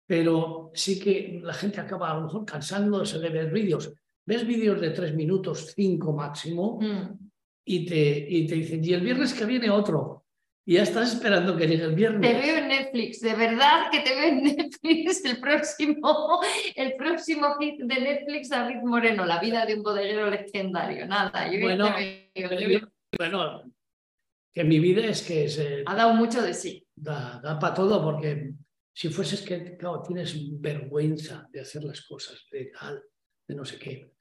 [0.07, 3.93] pero sí que la gente acaba a lo mejor cansándose de ver vídeos.
[4.25, 7.31] Ves vídeos de tres minutos, cinco máximo, mm.
[7.65, 10.25] y, te, y te dicen, y el viernes que viene otro
[10.65, 12.21] y ya estás esperando que llegue el viernes.
[12.21, 16.41] Te veo en Netflix, de verdad que te veo en Netflix el próximo,
[16.77, 21.07] el próximo hit de Netflix, David Moreno, la vida de un bodeguero legendario.
[21.07, 21.95] Nada, yo bueno,
[23.17, 23.63] bueno,
[24.53, 26.87] que mi vida es que se, ha dado mucho de sí.
[26.95, 28.53] Da, da para todo, porque
[28.93, 33.03] si fueses que, claro, tienes vergüenza de hacer las cosas, de tal,
[33.49, 34.13] de no sé qué.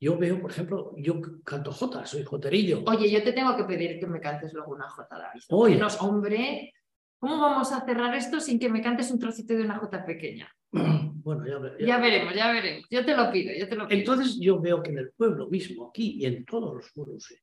[0.00, 2.82] Yo veo, por ejemplo, yo canto jota, soy joterillo.
[2.86, 5.40] Oye, yo te tengo que pedir que me cantes luego una jota, David.
[5.48, 5.80] Oye.
[6.00, 6.72] hombre,
[7.18, 10.48] ¿cómo vamos a cerrar esto sin que me cantes un trocito de una jota pequeña?
[11.24, 12.86] Bueno, ya, ya, veremos, ya veremos.
[12.90, 13.98] Yo te lo pido, yo te lo pido.
[13.98, 17.40] Entonces yo veo que en el pueblo mismo, aquí y en todos los pueblos, eh,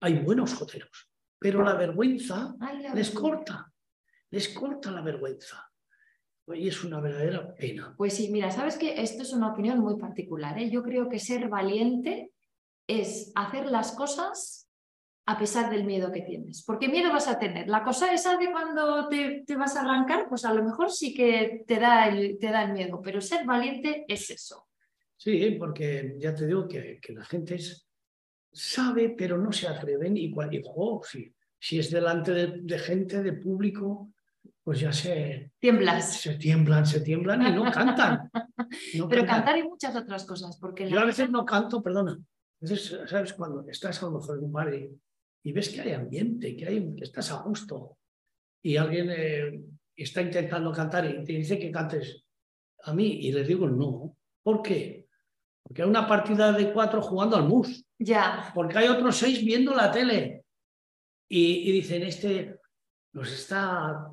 [0.00, 2.54] hay buenos joteros, pero la vergüenza
[2.94, 3.72] les corta,
[4.28, 5.69] les corta la vergüenza.
[6.54, 7.94] Y es una verdadera pena.
[7.96, 10.58] Pues sí, mira, sabes que esto es una opinión muy particular.
[10.58, 10.70] ¿eh?
[10.70, 12.32] Yo creo que ser valiente
[12.86, 14.68] es hacer las cosas
[15.26, 16.64] a pesar del miedo que tienes.
[16.64, 17.68] Porque miedo vas a tener.
[17.68, 21.14] La cosa esa de cuando te, te vas a arrancar, pues a lo mejor sí
[21.14, 24.66] que te da, el, te da el miedo, pero ser valiente es eso.
[25.16, 27.86] Sí, porque ya te digo que, que la gente es,
[28.50, 32.78] sabe, pero no se atreven y, cual, y oh, si, si es delante de, de,
[32.78, 34.12] gente, de público,
[34.62, 35.52] pues ya se...
[35.58, 36.20] Tiemblas.
[36.20, 38.30] Se tiemblan, se tiemblan y no cantan.
[38.94, 39.36] No pero cantan.
[39.38, 40.56] cantar y muchas otras cosas.
[40.58, 42.16] Porque Yo a veces no canto, perdona.
[42.60, 43.32] Entonces, ¿sabes?
[43.32, 44.96] Cuando estás a lo mejor en un bar y,
[45.42, 47.98] y ves que hay ambiente, que, hay, que estás a gusto
[48.62, 49.60] y alguien eh,
[49.96, 52.24] está intentando cantar y te dice que cantes
[52.84, 54.16] a mí y les digo no.
[54.42, 55.08] ¿Por qué?
[55.62, 57.84] Porque hay una partida de cuatro jugando al mus.
[57.98, 58.52] Ya.
[58.54, 60.44] Porque hay otros seis viendo la tele.
[61.28, 62.58] Y, y dicen, este
[63.12, 64.10] nos está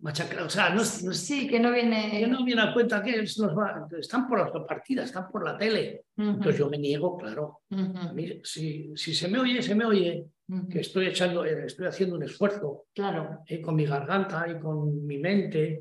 [0.00, 0.46] machacrando.
[0.46, 2.10] O sea, no, no, sí, que no viene.
[2.10, 5.56] Que no viene a cuenta que nos va, están por la partida, están por la
[5.56, 6.04] tele.
[6.16, 6.34] Uh -huh.
[6.34, 7.60] Entonces yo me niego, claro.
[7.70, 8.12] Uh -huh.
[8.12, 10.68] mí, si, si, se me oye, se me oye uh -huh.
[10.68, 12.86] que estoy echando, estoy haciendo un esfuerzo.
[12.94, 13.40] Claro.
[13.46, 15.80] Eh, con mi garganta y con mi mente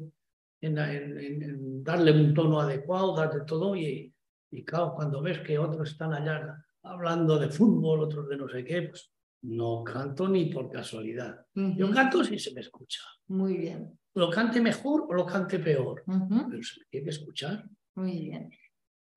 [0.62, 3.76] en, en, en, darle un tono adecuado, darle todo.
[3.76, 4.12] Y,
[4.52, 8.64] y claro, cuando ves que otros están allá hablando de fútbol, otros de no sé
[8.64, 9.12] qué, pues
[9.46, 11.46] no canto ni por casualidad.
[11.56, 11.78] Uh -huh.
[11.78, 13.02] Yo canto si se me escucha.
[13.28, 13.98] Muy bien.
[14.16, 16.48] Lo cante mejor o lo cante peor, uh -huh.
[16.50, 17.66] pero se me tiene que escuchar.
[17.96, 18.50] Muy bien.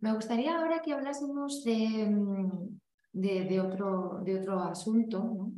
[0.01, 2.09] Me gustaría ahora que hablásemos de,
[3.12, 5.53] de, de otro, de otro asunto, ¿no?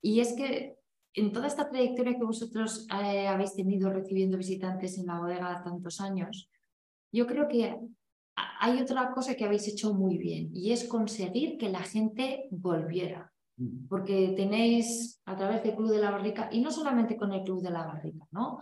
[0.00, 0.76] y es que
[1.14, 6.00] en toda esta trayectoria que vosotros eh, habéis tenido recibiendo visitantes en la bodega tantos
[6.00, 6.48] años,
[7.12, 7.76] yo creo que
[8.60, 13.31] hay otra cosa que habéis hecho muy bien y es conseguir que la gente volviera
[13.88, 17.62] porque tenéis a través del Club de la Barrica, y no solamente con el Club
[17.62, 18.58] de la Barrica, ¿no?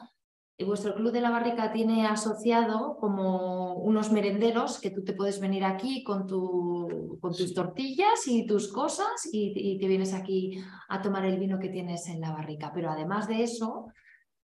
[0.58, 5.40] Y vuestro Club de la Barrica tiene asociado como unos merenderos que tú te puedes
[5.40, 10.62] venir aquí con, tu, con tus tortillas y tus cosas y, y te vienes aquí
[10.90, 12.72] a tomar el vino que tienes en la barrica.
[12.74, 13.86] Pero además de eso,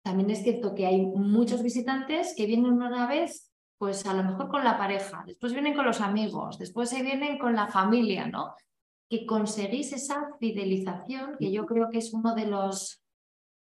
[0.03, 4.49] también es cierto que hay muchos visitantes que vienen una vez, pues a lo mejor
[4.49, 8.55] con la pareja, después vienen con los amigos, después se vienen con la familia, ¿no?
[9.13, 13.05] Que conseguís esa fidelización, que yo creo que es uno de los,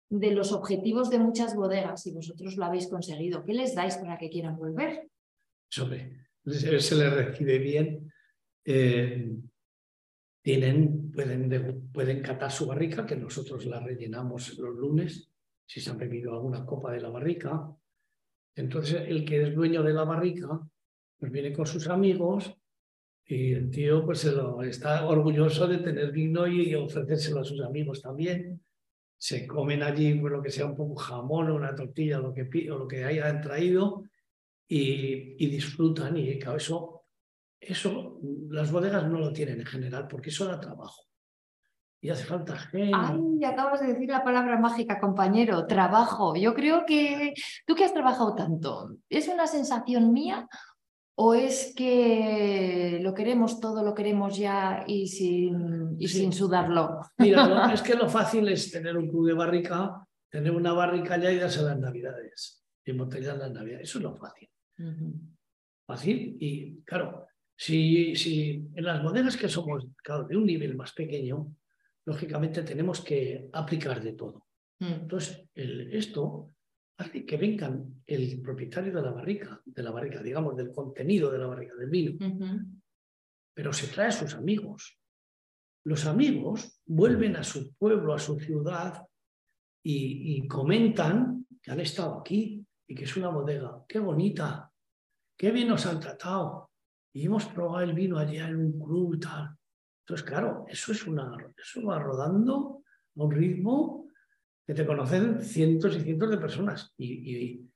[0.10, 3.44] de los objetivos de muchas bodegas y vosotros lo habéis conseguido.
[3.46, 5.08] ¿Qué les dais para que quieran volver?
[5.70, 8.12] Sobre, se les recibe bien.
[8.66, 9.38] Eh,
[10.42, 15.30] tienen, pueden, pueden catar su barrica, que nosotros la rellenamos los lunes,
[15.68, 17.72] si se han bebido alguna copa de la barrica.
[18.56, 20.68] Entonces, el que es dueño de la barrica,
[21.20, 22.58] pues viene con sus amigos
[23.28, 27.62] y el tío pues se lo, está orgulloso de tener vino y ofrecérselo a sus
[27.62, 28.62] amigos también.
[29.18, 32.48] Se comen allí pues, lo que sea un poco jamón o una tortilla lo que,
[32.72, 34.04] o lo que hayan traído
[34.68, 36.16] y, y disfrutan.
[36.16, 37.04] Y claro, eso,
[37.60, 38.18] eso
[38.50, 41.04] las bodegas no lo tienen en general porque eso da trabajo.
[42.00, 42.92] Y hace falta gente.
[42.96, 46.36] Ay, acabas de decir la palabra mágica, compañero, trabajo.
[46.36, 47.34] Yo creo que
[47.66, 50.48] tú que has trabajado tanto, ¿es una sensación mía
[51.20, 56.20] ¿O es que lo queremos todo, lo queremos ya y sin, y sí.
[56.20, 57.02] sin sudarlo?
[57.18, 61.18] Mira, no, es que lo fácil es tener un club de barrica, tener una barrica
[61.18, 63.90] ya y darse las navidades, y embotellar las navidades.
[63.90, 64.48] Eso es lo fácil.
[64.78, 65.14] Uh -huh.
[65.88, 67.26] Fácil y claro,
[67.56, 71.52] si, si en las bodegas que somos claro, de un nivel más pequeño,
[72.06, 74.46] lógicamente tenemos que aplicar de todo.
[74.82, 75.00] Uh -huh.
[75.02, 76.52] Entonces, el, esto
[76.98, 81.38] hace que vengan el propietario de la barrica, de la barrica, digamos, del contenido de
[81.38, 82.82] la barrica, del vino, uh -huh.
[83.54, 85.00] pero se trae a sus amigos.
[85.86, 89.06] Los amigos vuelven a su pueblo, a su ciudad
[89.84, 93.86] y, y comentan que han estado aquí y que es una bodega.
[93.88, 94.72] ¡Qué bonita!
[95.38, 96.72] ¡Qué bien nos han tratado!
[97.14, 99.56] Y hemos probado el vino allá en un club y tal.
[100.04, 102.84] Entonces, claro, eso, es una, eso va rodando
[103.16, 104.07] a un ritmo
[104.68, 106.94] que te conocen cientos y cientos de personas.
[106.98, 107.70] Y, y,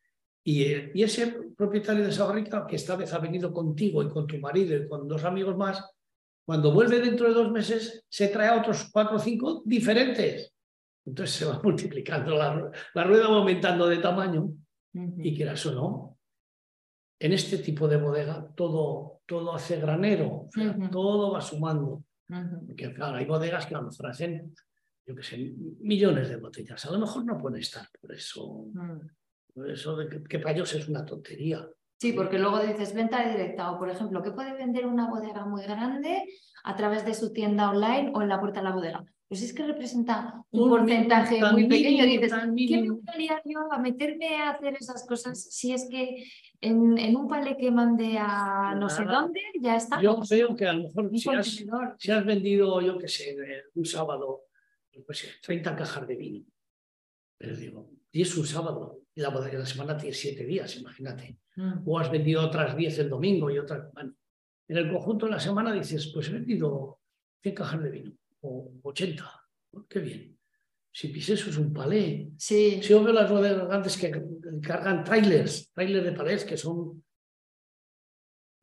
[0.43, 4.27] y, y, ese propietario de esa barrica, que esta vez ha venido contigo y con
[4.27, 5.81] tu marido y con dos amigos más,
[6.45, 10.53] cuando vuelve dentro de dos meses, se trae a otros cuatro o cinco diferentes.
[11.05, 14.43] Entonces se va multiplicando, la, la rueda va aumentando de tamaño.
[14.93, 15.25] Uh -huh.
[15.25, 16.17] Y quieras o no,
[17.17, 20.89] en este tipo de bodega todo, todo hace granero, o sea, uh -huh.
[20.91, 22.03] todo va sumando.
[22.27, 22.67] Uh -huh.
[22.67, 24.53] Porque claro, hay bodegas que a lo mejor hacen
[25.11, 26.85] yo qué sé, millones de botellas.
[26.85, 28.65] A lo mejor no pueden estar por eso.
[28.73, 28.99] Mm.
[29.53, 31.67] Por eso de que, que, para ellos es una tontería.
[31.99, 35.63] Sí, porque luego dices venta directa o, por ejemplo, ¿qué puede vender una bodega muy
[35.63, 36.23] grande
[36.63, 39.03] a través de su tienda online o en la puerta de la bodega?
[39.27, 42.03] Pues es que representa un, un porcentaje muy pequeño.
[42.03, 42.33] Mínimo, dices,
[42.67, 46.25] ¿qué me voy a liar yo a meterme a hacer esas cosas si es que
[46.59, 50.01] en, en un palé que mande a no sé dónde ya está?
[50.01, 51.63] Yo creo que a lo mejor si has,
[51.97, 53.35] si has, vendido, yo qué sé,
[53.75, 54.41] un sábado
[54.99, 56.45] pues 30 cajas de vino.
[57.37, 61.37] Pero digo, y es un sábado, y la, la semana tiene siete días, imagínate.
[61.55, 61.87] Mm.
[61.87, 63.91] O has vendido otras 10 el domingo y otras.
[63.93, 64.13] Bueno,
[64.67, 66.99] en el conjunto de la semana dices, pues he vendido
[67.41, 69.23] 100 cajas de vino, o 80.
[69.73, 70.37] Oh, qué bien.
[70.93, 72.31] Si pises eso es un palé.
[72.37, 72.79] Sí.
[72.81, 74.11] Si yo veo las bodegas grandes que
[74.61, 77.01] cargan trailers, trailers de palés que son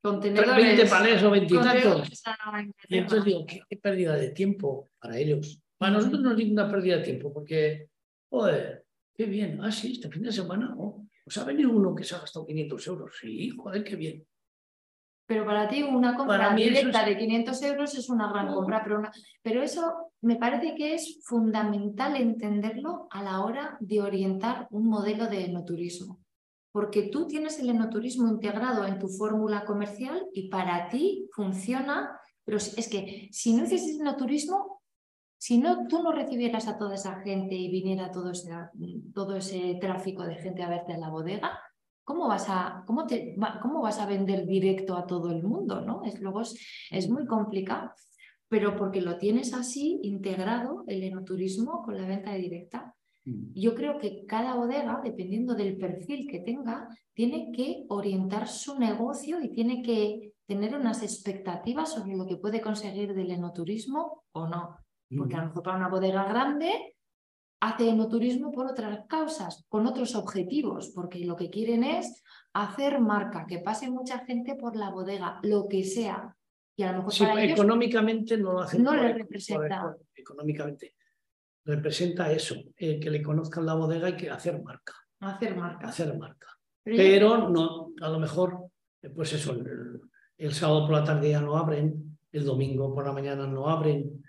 [0.01, 0.55] Contenedores.
[0.55, 2.23] 20 palés o 20 y tantos.
[2.87, 5.61] Y entonces digo, ¿qué, qué pérdida de tiempo para ellos.
[5.79, 7.89] Para nosotros no es ninguna pérdida de tiempo, porque,
[8.29, 9.59] joder, qué bien.
[9.63, 12.45] Ah, sí, este fin de semana, oh, pues ha venido uno que se ha gastado
[12.45, 13.17] 500 euros.
[13.19, 14.25] Sí, joder, qué bien.
[15.25, 18.99] Pero para ti una compra directa es- de 500 euros es una gran compra, pero,
[18.99, 19.11] una-
[19.43, 25.27] pero eso me parece que es fundamental entenderlo a la hora de orientar un modelo
[25.27, 26.19] de enoturismo.
[26.71, 32.57] Porque tú tienes el enoturismo integrado en tu fórmula comercial y para ti funciona, pero
[32.57, 34.78] es es que si no hicieses enoturismo,
[35.39, 38.51] si no, tú no recibieras a toda esa gente y viniera todo ese,
[39.13, 41.57] todo ese tráfico de gente a verte en la bodega,
[42.03, 45.79] ¿cómo vas a, cómo te, cómo vas a vender directo a todo el mundo?
[45.79, 46.03] ¿no?
[46.03, 46.59] Es, luego es,
[46.91, 47.91] es muy complicado,
[48.49, 52.93] pero porque lo tienes así integrado el enoturismo con la venta directa.
[53.23, 59.39] Yo creo que cada bodega, dependiendo del perfil que tenga, tiene que orientar su negocio
[59.41, 64.79] y tiene que tener unas expectativas sobre lo que puede conseguir del enoturismo o no.
[65.15, 66.95] Porque a lo mejor para una bodega grande
[67.61, 73.45] hace enoturismo por otras causas, con otros objetivos, porque lo que quieren es hacer marca,
[73.47, 76.35] que pase mucha gente por la bodega, lo que sea.
[76.77, 78.83] Y a lo mejor Sí, para ellos económicamente no lo hacen.
[78.83, 79.81] no les representa.
[79.81, 80.95] por- económicamente.
[81.65, 84.93] Representa eso, eh, que le conozcan la bodega y que hacer marca.
[85.19, 85.87] hacer marca.
[85.89, 86.47] Hacer marca.
[86.83, 88.67] Pero no, a lo mejor,
[89.01, 89.99] eh, pues eso, el,
[90.37, 94.23] el sábado por la tarde ya no abren, el domingo por la mañana no abren.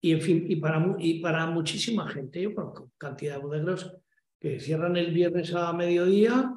[0.00, 3.96] Y en fin, y para, mu- y para muchísima gente, yo conozco cantidad de bodegueros
[4.38, 6.52] que cierran el viernes a mediodía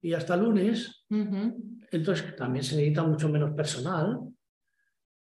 [0.00, 1.04] y hasta lunes.
[1.10, 1.80] Ujú.
[1.90, 4.20] Entonces también se necesita mucho menos personal,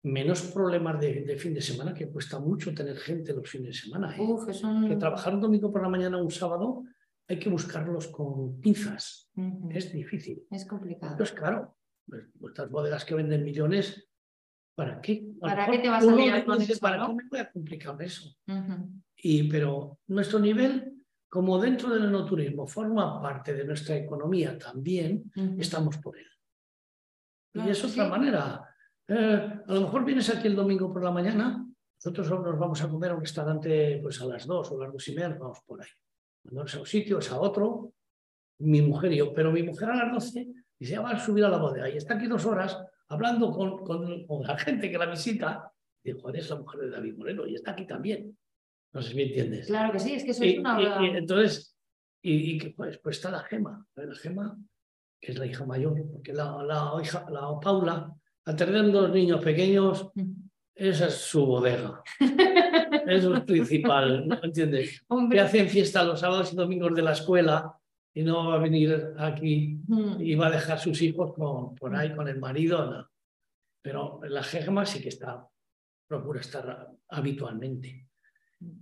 [0.03, 3.73] menos problemas de, de fin de semana, que cuesta mucho tener gente los fines de
[3.73, 4.15] semana.
[4.15, 4.21] ¿eh?
[4.21, 4.87] Uf, es un...
[4.87, 6.83] Que trabajar un domingo por la mañana o un sábado
[7.27, 9.29] hay que buscarlos con pinzas.
[9.69, 10.43] Es difícil.
[10.49, 11.11] Es complicado.
[11.11, 11.77] Entonces, claro,
[12.07, 14.08] pues, vuestras bodegas que venden millones,
[14.79, 15.25] ¿para qué?
[15.41, 17.07] A ¿Para qué te vas a liar con dice, eso, ¿Para no?
[17.07, 18.33] qué me voy a complicar eso?
[18.47, 18.89] Ujú.
[19.17, 25.57] Y, pero nuestro nivel, como dentro del enoturismo forma parte de nuestra economía también, Ujú.
[25.59, 26.27] estamos por él.
[27.51, 28.09] Claro y es otra sí.
[28.09, 28.63] manera.
[29.05, 32.87] Eh, a lo mejor vienes aquí el domingo por la mañana, nosotros nos vamos a
[32.87, 35.81] comer a un restaurante pues a las dos o las dos y media, vamos por
[35.81, 35.89] ahí.
[36.51, 37.91] No es a un sitio, es a otro,
[38.59, 39.33] mi mujer y yo.
[39.33, 40.47] Pero mi mujer a las doce
[40.79, 42.77] dice, ya va a subir a la bodega y está aquí dos horas
[43.09, 45.71] hablando con, con, con la gente que la visita.
[46.21, 48.35] Joder, es la mujer de David Moreno y está aquí también.
[48.93, 49.67] No sé si me entiendes.
[49.67, 50.79] Claro que sí, es que eso Y, es una...
[50.81, 51.75] y- y entonces,
[52.23, 54.57] y, que pues, pues está la Gema, la Gema,
[55.21, 58.11] que es la hija mayor, porque la, la hija, la Paula,
[58.45, 60.33] al tener dos niños pequeños, Ujú.
[60.73, 62.01] esa es su bodega.
[63.05, 65.03] Eso es principal, ¿no entiendes?
[65.29, 67.71] Que hacen fiesta los sábados y domingos de la escuela
[68.19, 70.21] y no va a venir aquí ujú.
[70.21, 72.85] y va a dejar sus hijos con, por ahí con el marido.
[72.85, 73.09] no.
[73.81, 75.47] Pero la Gema sí que está,
[76.05, 78.09] procura estar habitualmente.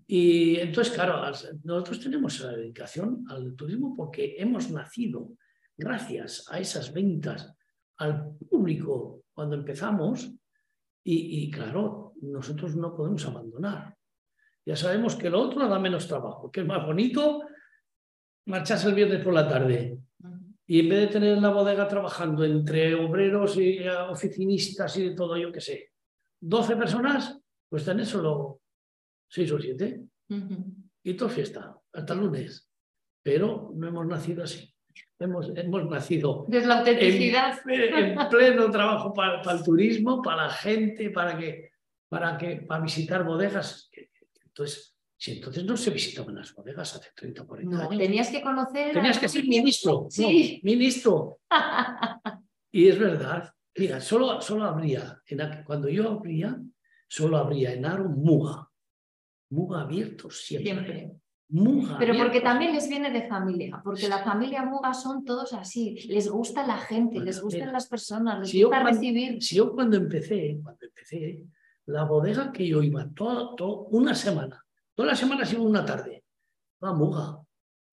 [0.07, 1.21] Y entonces, claro,
[1.63, 5.33] nosotros tenemos la dedicación al turismo porque hemos nacido
[5.77, 7.53] gracias a esas ventas
[7.97, 10.31] al público cuando empezamos
[11.03, 13.95] y, y, claro, nosotros no podemos abandonar.
[14.65, 17.43] Ya sabemos que lo otro da menos trabajo, que es más bonito
[18.47, 19.97] marcharse el viernes por la tarde
[20.65, 25.15] y en vez de tener la bodega trabajando entre obreros y eh, oficinistas y de
[25.15, 25.91] todo, yo qué sé,
[26.41, 28.59] 12 personas, pues tener solo
[29.29, 30.65] 6 o 7 Ujú.
[31.03, 32.69] y todo fiesta, hasta el lunes.
[33.23, 34.73] Pero no hemos nacido así.
[35.19, 37.59] Hemos, hemos nacido Desde la autenticidad.
[37.67, 41.71] en, en pleno trabajo para, para el turismo, para la gente, para que,
[42.09, 43.89] para que, para visitar bodegas.
[44.45, 47.97] Entonces, si entonces no se visitaban las bodegas hace 30 o 40 No, años.
[47.99, 48.93] tenías que conocer...
[48.93, 50.03] Tenías que ser ministro.
[50.03, 50.59] no, Sí.
[50.63, 51.39] ministro.
[52.71, 53.51] Y es verdad.
[53.75, 56.59] Mira, solo, solo habría, en cuando yo abría,
[57.07, 58.69] solo habría en Aro Muga.
[59.49, 60.71] Muga abierto siempre.
[60.73, 61.11] Siempre.
[61.49, 65.95] Muga Pero porque también les viene de familia, porque la familia Muga son todos así,
[66.09, 69.41] les gusta la gente, Bueno, les gustan mira, las personas, les si gusta cuando- recibir.
[69.41, 71.43] Si yo cuando empecé, cuando empecé,
[71.85, 74.61] la bodega que yo iba todo, todo, una semana,
[74.97, 76.23] todas las semanas iba una tarde,
[76.81, 77.39] iba a Muga,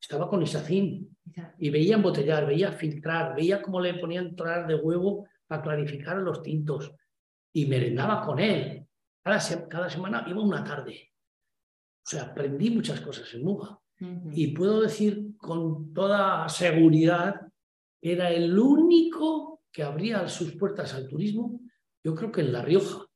[0.01, 1.17] estaba con Isacín
[1.59, 6.43] y veía embotellar, veía filtrar, veía cómo le ponían claras de huevo para clarificar los
[6.43, 6.93] tintos
[7.53, 8.87] y merendaba con él.
[9.23, 11.11] Cada, se- cada semana iba una tarde.
[12.05, 13.79] O sea, aprendí muchas cosas en Muga.
[14.33, 17.41] Y puedo decir con toda seguridad,
[18.03, 21.61] era el único que abría sus puertas al turismo,
[22.03, 23.07] yo creo que en La Rioja.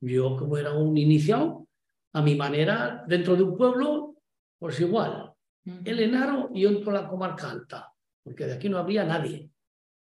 [0.00, 1.68] Yo como era un iniciado,
[2.12, 4.16] a mi manera, dentro de un pueblo,
[4.58, 5.32] pues igual.
[5.64, 7.92] El Enaro y yo la comarca alta,
[8.22, 9.48] porque de aquí no había nadie,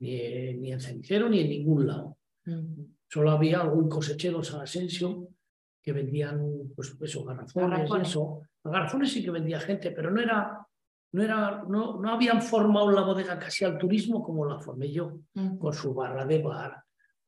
[0.01, 2.17] ni, ni en Cenicero ni en ningún lado.
[3.09, 5.29] Solo había algún cosechero en San Asensio
[5.83, 8.41] que vendían, pues eso, garrafones, eso.
[8.65, 10.67] Garrafones sí que vendía gente, pero no era,
[11.13, 15.19] no era, no, no habían formado la bodega casi al turismo como la formé yo,
[15.59, 16.83] con su barra de bar,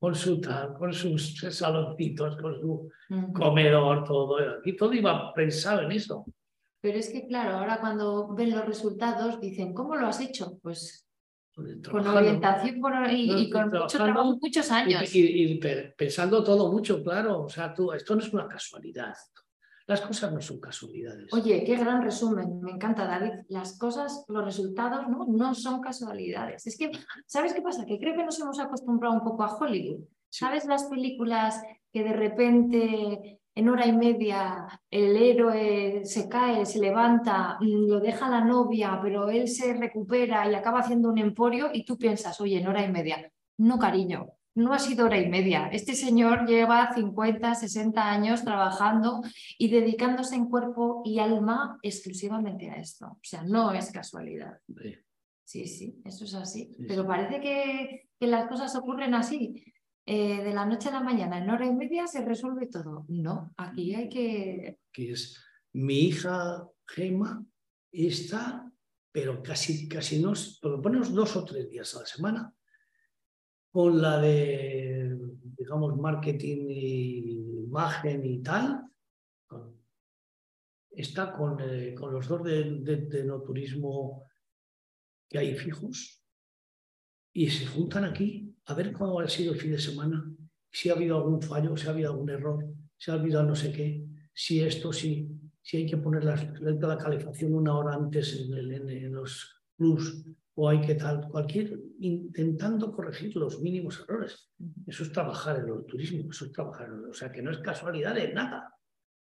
[0.05, 0.39] con su
[0.79, 2.91] con sus saloncitos, con su
[3.33, 4.37] comedor, todo.
[4.63, 6.27] Y todo iba pensado en eso.
[6.83, 10.59] Pero es que, claro, ahora cuando ven los resultados dicen, ¿cómo lo has hecho?
[10.63, 11.09] Pues
[11.55, 15.15] con orientación y, con mucho trabajo, muchos años.
[15.15, 15.59] Y,
[15.97, 17.45] pensando todo mucho, claro.
[17.45, 19.15] O sea, tú, esto no es una casualidad.
[19.87, 21.33] Las cosas no son casualidades.
[21.33, 22.61] Oye, qué gran resumen.
[22.63, 23.45] Me encanta, David.
[23.49, 26.67] Las cosas, los resultados no, no son casualidades.
[26.67, 26.91] Es que,
[27.27, 27.85] ¿sabes qué pasa?
[27.85, 30.05] Que creo que nos hemos acostumbrado un poco a Hollywood.
[30.31, 31.63] ¿Sabes las películas
[31.93, 38.01] que de repente en hora y media el héroe se cae, se levanta, mm, lo
[38.01, 42.41] deja la novia, pero él se recupera y acaba haciendo un emporio y tú piensas,
[42.41, 43.31] oye, en hora y media.
[43.59, 45.69] No, cariño, no ha sido hora y media.
[45.73, 49.23] Este señor lleva 50, 60 años trabajando
[49.59, 53.07] y dedicándose en cuerpo y alma exclusivamente a esto.
[53.07, 54.59] O sea, no es casualidad.
[55.45, 56.77] Sí, sí, eso es así.
[56.89, 59.63] Pero parece que, que las cosas ocurren así.
[60.07, 63.07] Eh, de la noche a la mañana, en hora y media se resuelve todo.
[63.09, 64.79] No, aquí hay que...
[64.93, 65.43] Que es
[65.73, 67.43] mi hija Gema
[67.91, 68.71] está,
[69.11, 72.55] pero casi, casi no, por lo menos dos o tres días a la semana,
[73.75, 75.19] con la de,
[75.59, 78.89] digamos, marketing y imagen y tal,
[80.93, 84.29] está con, eh, con, los dos de, de no turismo
[85.29, 86.23] que hay fijos
[87.33, 90.25] y se juntan aquí a ver cómo ha sido el fin de semana,
[90.71, 92.65] si ha habido algún fallo, si ha habido algún error,
[92.97, 95.29] si ha habido no sé qué, si esto, si,
[95.61, 100.25] si hay que poner la, la calefacción una hora antes en, los plus
[100.57, 104.51] o hay que tal, cualquier, intentando corregir los mínimos errores.
[104.87, 108.15] Eso es trabajar en el turismo, eso es trabajar, o sea que no es casualidad
[108.15, 108.73] de nada.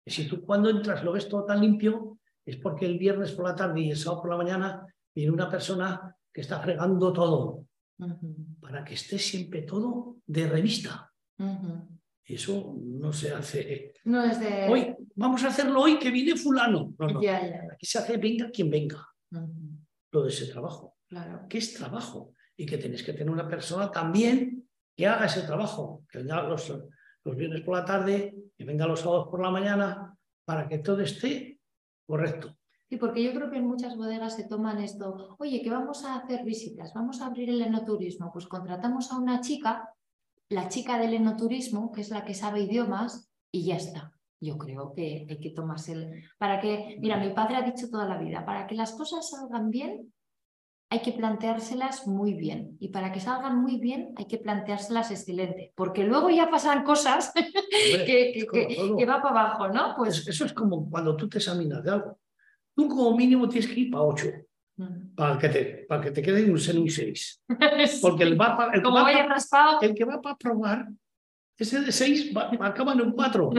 [0.06, 3.56] Si tú cuando entras lo ves todo tan limpio, es porque el viernes por la
[3.56, 7.66] tarde y el sábado por la mañana viene una persona que está fregando todo
[8.60, 11.12] para que esté siempre todo de revista.
[12.26, 13.94] Eso no se hace.
[14.06, 14.68] No es de...
[14.70, 16.94] Hoy, vamos a hacerlo hoy que viene fulano.
[17.00, 19.08] Aquí se hace venga quien venga.
[20.12, 20.93] Lo de ese trabajo.
[21.14, 21.45] Claro.
[21.47, 22.34] ¿Qué es trabajo?
[22.57, 26.03] Y que tenéis que tener una persona también que haga ese trabajo.
[26.09, 26.74] Que venga los,
[27.24, 31.01] los viernes por la tarde, que venga los sábados por la mañana, para que todo
[31.01, 31.59] esté
[32.07, 32.57] correcto.
[32.89, 36.16] Sí, porque yo creo que en muchas bodegas se toman esto, oye, que vamos a
[36.16, 39.89] hacer visitas, vamos a abrir el enoturismo, pues contratamos a una chica,
[40.49, 44.14] la chica del enoturismo, que es la que sabe idiomas, y ya está.
[44.39, 46.24] Yo creo que hay que tomarse el...
[46.39, 49.70] Para que, mira, mi padre ha dicho toda la vida, para que las cosas salgan
[49.70, 50.11] bien,
[50.90, 52.78] hay que planteárselas muy bien.
[52.80, 55.74] Y para que salgan muy bien, hay que planteárselas excelente.
[55.76, 57.32] Porque luego ya pasan cosas
[58.06, 59.96] que, que, va para abajo, ¿no?
[59.98, 60.28] Pues...
[60.28, 62.20] Eso es como cuando tú te examinas de algo
[62.76, 64.28] tú como mínimo tienes que ir para 8.
[65.16, 67.44] Para que, te, para que te quede un 6.
[68.02, 70.88] Porque el, va el, como que va el que va para probar,
[71.56, 73.52] ese de 6 acaba en un 4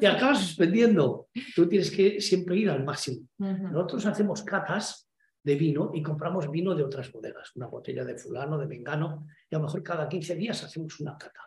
[0.00, 1.28] y acabas suspendiendo.
[1.54, 3.26] Tú tienes que siempre ir al máximo.
[3.38, 5.07] Nosotros hacemos catas
[5.48, 9.54] de vino y compramos vino de otras bodegas, una botella de fulano, de vengano, y
[9.54, 11.40] a lo mejor cada 15 días hacemos una cata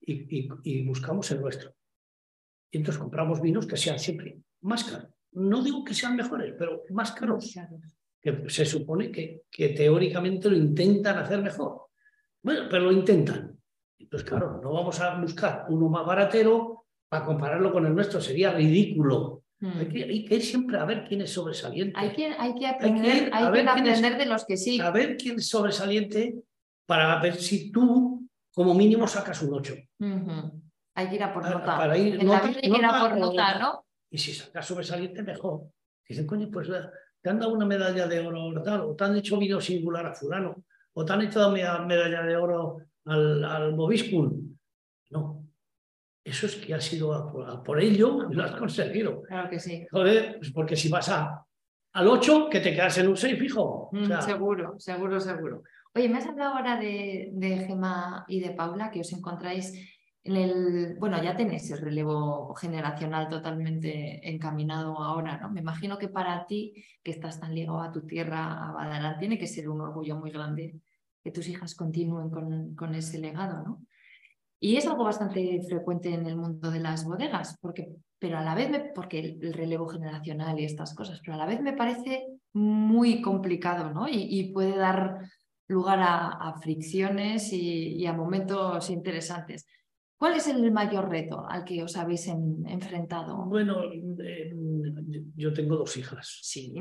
[0.00, 1.74] y, y, y buscamos el nuestro.
[2.70, 6.84] Y entonces compramos vinos que sean siempre más caros no digo que sean mejores, pero
[6.90, 7.54] más caros,
[8.20, 11.88] que se supone que, que teóricamente lo intentan hacer mejor.
[12.42, 13.56] Bueno, pero lo intentan.
[13.98, 18.52] Entonces, claro, no vamos a buscar uno más baratero para compararlo con el nuestro, sería
[18.52, 19.44] ridículo.
[19.60, 21.98] Hay, que, hay, que, ir siempre a ver quién es sobresaliente.
[21.98, 24.80] Hay que, hay que aprender, hay que, aprender de los que sí.
[24.80, 26.36] A ver quién es sobresaliente
[26.86, 29.74] para ver si tú, como mínimo, sacas un 8.
[30.94, 31.76] Hay que ir a por nota.
[31.76, 33.84] Para, ir, en hay que ir a por nota, ¿no?
[34.10, 35.70] Y si sacas sobresaliente, mejor.
[36.08, 36.68] Dicen, coño, pues
[37.20, 40.06] te han dado una medalla de oro o tal, o te han hecho vino singular
[40.06, 43.76] a fulano, o te han hecho medalla de oro al, al
[45.10, 45.37] No.
[46.24, 49.22] Eso es que has sido por, ello y lo has conseguido.
[49.22, 49.86] Claro que sí.
[49.90, 51.44] Joder, pues porque si vas a,
[51.92, 53.90] al 8, que te quedas en un 6 fijo.
[53.92, 55.62] Mm, seguro, seguro, seguro.
[55.94, 59.72] Oye, me has hablado ahora de, de Gema y de Paula, que os encontráis
[60.28, 65.50] en el, bueno, ya tenéis el relevo generacional totalmente encaminado ahora, ¿no?
[65.50, 69.38] Me imagino que para ti, que estás tan ligado a tu tierra, a Badarán, tiene
[69.38, 70.76] que ser un orgullo muy grande
[71.24, 73.86] que tus hijas continúen con, con ese legado, ¿no?
[74.60, 77.88] Y es algo bastante frecuente en el mundo de las bodegas, porque,
[78.18, 81.46] pero a la vez, me, porque el, relevo generacional y estas cosas, pero a la
[81.46, 84.08] vez me parece muy complicado, ¿no?
[84.08, 85.20] Y, puede dar
[85.68, 89.66] lugar a, fricciones y, a momentos interesantes.
[90.16, 93.44] ¿Cuál es el mayor reto al que os habéis enfrentado?
[93.44, 94.52] Bueno, eh,
[95.36, 96.40] yo tengo dos hijas.
[96.42, 96.74] Sí.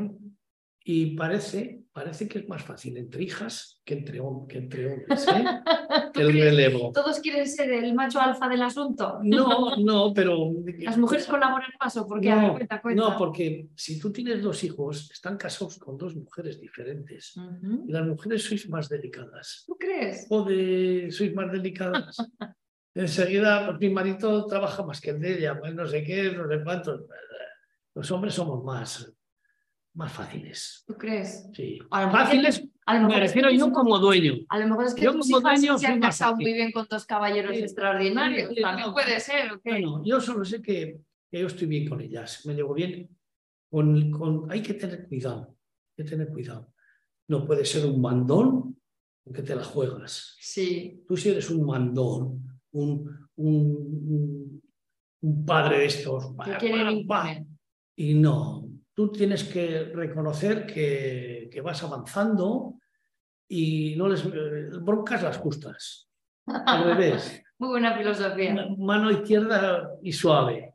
[0.90, 5.44] Y parece, parece que es más fácil entre hijas que entre, que entre hombres, ¿eh?
[6.16, 6.94] el relevo.
[6.94, 9.20] ¿Todos quieren ser el macho alfa del asunto?
[9.22, 10.50] No, no, pero...
[10.80, 13.04] ¿Las mujeres colaboran más o porque no, cuenta, cuenta?
[13.04, 17.36] No, porque si tú tienes dos hijos, están casados con dos mujeres diferentes.
[17.86, 19.66] Y las mujeres sois más delicadas.
[19.68, 20.26] ¿Tú crees?
[20.30, 22.16] Joder, sois más delicadas.
[22.96, 26.48] Enseguida, pues, mi marido trabaja más que el de ella, pues no sé qué, no
[26.48, 27.02] sé cuántos.
[27.94, 29.17] Los hombres somos más
[29.98, 30.84] más fáciles.
[30.86, 31.50] ¿Tú crees?
[31.54, 31.80] Sí.
[31.90, 34.36] fáciles, a lo me refiero yo como dueño.
[34.50, 36.86] A lo mejor es que yo tus como dueño se han casado muy bien con
[36.88, 38.54] dos caballeros extraordinarios.
[38.62, 39.60] También puede ser.
[39.66, 41.00] Bueno, yo solo sé que,
[41.32, 43.10] yo estoy bien con ellas, me llevo bien.
[43.70, 45.58] Con, con, hay que tener cuidado,
[45.98, 46.72] hay que tener cuidado.
[47.28, 48.78] No puede ser un mandón
[49.26, 50.38] aunque te la juegas.
[50.40, 51.04] Sí.
[51.06, 54.62] Tú si eres un mandón, un, un,
[55.22, 56.32] un padre de estos,
[57.98, 58.67] y no,
[58.98, 62.80] tú tienes que reconocer que, vas avanzando
[63.48, 66.10] y no les eh, broncas las justas.
[66.48, 67.44] Al revés.
[67.60, 68.68] Muy buena filosofía.
[68.76, 70.74] Mano izquierda y suave.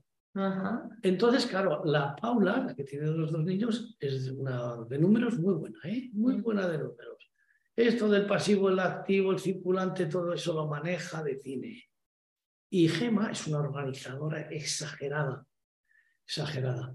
[1.02, 5.54] Entonces, claro, la Paula, la que tiene los dos niños, es una de números muy
[5.54, 6.08] buena, ¿eh?
[6.12, 7.30] muy buena de números.
[7.76, 11.90] Esto del pasivo, el activo, el circulante, todo eso lo maneja de cine.
[12.70, 15.44] Y Gema es una organizadora exagerada,
[16.24, 16.94] exagerada.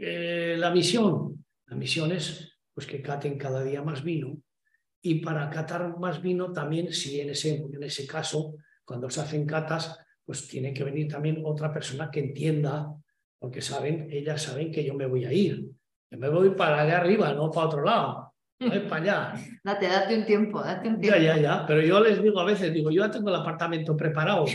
[0.00, 4.38] Eh, la misión, la misión es pues, que caten cada día más vino
[5.02, 9.46] y para catar más vino también, si en ese, en ese caso, cuando se hacen
[9.46, 12.92] catas, pues tiene que venir también otra persona que entienda,
[13.38, 15.64] porque saben, ellas saben que yo me voy a ir.
[16.10, 18.34] Yo me voy para allá arriba, no para otro lado.
[18.60, 19.34] No es para allá.
[19.64, 21.18] Date, date un tiempo, date un tiempo.
[21.18, 21.66] Ya, ya, ya.
[21.66, 24.46] Pero yo les digo a veces, digo, yo ya tengo el apartamento preparado.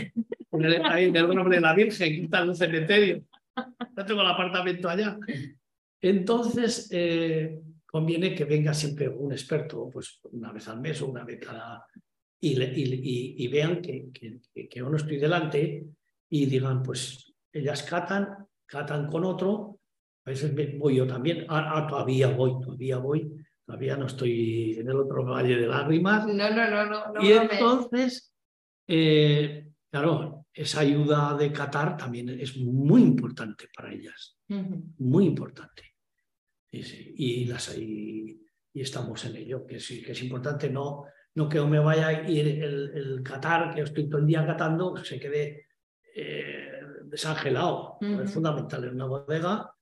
[0.84, 3.24] Ahí en el nombre de la Virgen, quita el cementerio
[3.96, 5.18] no tengo el apartamento allá.
[6.00, 11.24] Entonces, eh, conviene que venga siempre un experto, pues una vez al mes o una
[11.24, 11.86] vez cada...
[12.40, 12.60] Y,
[13.42, 15.86] y, vean que, que, que, yo no estoy delante
[16.28, 19.78] y digan, pues ellas catan, catan con otro,
[20.26, 23.32] a veces voy yo también, ah, ah, todavía voy, todavía voy,
[23.64, 26.26] todavía no estoy en el otro valle de lágrimas.
[26.26, 27.22] No, no, no, no.
[27.22, 28.34] y entonces,
[28.88, 35.82] eh, claro, esa ayuda de Qatar también es muy importante para ellas, muy importante.
[36.70, 38.40] Y, las, y,
[38.72, 40.70] estamos en ello, que sí, que es importante.
[40.70, 44.46] No, no que me vaya a ir el, el Qatar, que estoy todo el día
[44.46, 45.66] catando, se quede
[46.14, 47.98] eh, desangelado.
[48.00, 49.74] Es fundamental en una bodega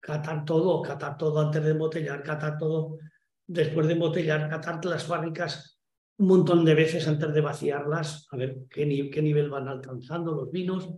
[0.00, 2.98] catar todo, catar todo antes de embotellar, catar todo
[3.46, 5.79] después de embotellar, catar las fábricas
[6.20, 10.90] un montón de veces antes de vaciarlas, a ver qué, nivel van alcanzando los vinos.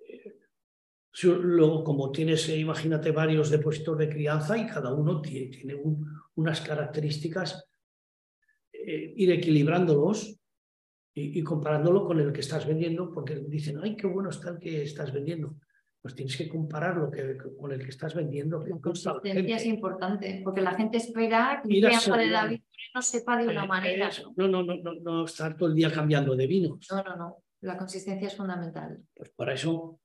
[0.00, 0.34] Eh,
[1.22, 5.80] luego, como tienes, eh, imagínate, varios depósitos de crianza y cada uno tiene, tiene
[6.34, 7.68] unas características,
[8.72, 10.36] eh, ir equilibrándolos
[11.14, 14.58] y, y, comparándolo con el que estás vendiendo, porque dicen, ay, qué bueno está el
[14.58, 15.54] que estás vendiendo
[16.02, 18.66] pues tienes que comparar lo que, con el que estás vendiendo.
[18.66, 22.60] La consistencia es importante, porque la gente espera que el de David
[22.92, 24.10] no sepa de una manera.
[24.36, 24.48] ¿no?
[24.48, 26.88] No, no, no, no, estar todo el día cambiando de vinos.
[26.90, 27.36] No, no, no.
[27.60, 28.98] La consistencia es fundamental.
[29.14, 30.00] Pues para eso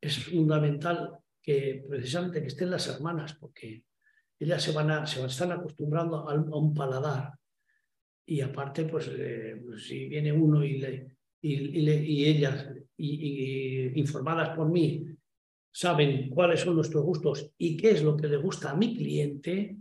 [0.00, 3.84] es fundamental que precisamente que estén las hermanas, porque
[4.40, 7.32] ellas se van a, se están acostumbrando a, un paladar.
[8.26, 14.68] Y aparte, pues, eh, pues si viene uno y le, y, ellas, y, informadas por
[14.70, 15.06] mí,
[15.70, 19.76] saben cuáles son nuestros gustos y qué es lo que le gusta a mi cliente,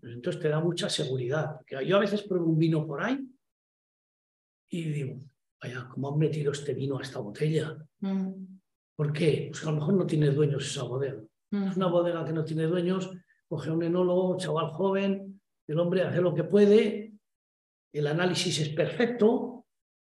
[0.00, 1.56] pues entonces te da mucha seguridad.
[1.56, 3.18] Porque yo a veces pruebo un vino por ahí
[4.68, 5.20] y digo,
[5.60, 7.76] vaya, ¿cómo han metido este vino a esta botella?
[8.94, 9.48] ¿Por qué?
[9.50, 11.20] Pues a lo mejor no tiene dueños esa bodega.
[11.50, 13.10] Es una bodega que no tiene dueños,
[13.48, 17.14] coge un enólogo, chaval joven, el hombre hace lo que puede,
[17.92, 19.49] el análisis es perfecto,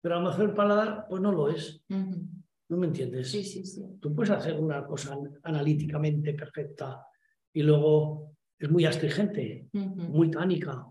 [0.00, 1.82] pero a lo mejor el paladar pues no lo es.
[1.88, 3.30] ¿No me entiendes?
[3.30, 3.82] Sí, sí, sí.
[4.00, 7.06] Tú puedes hacer una cosa analíticamente perfecta
[7.52, 10.86] y luego es muy astringente, muy tánica,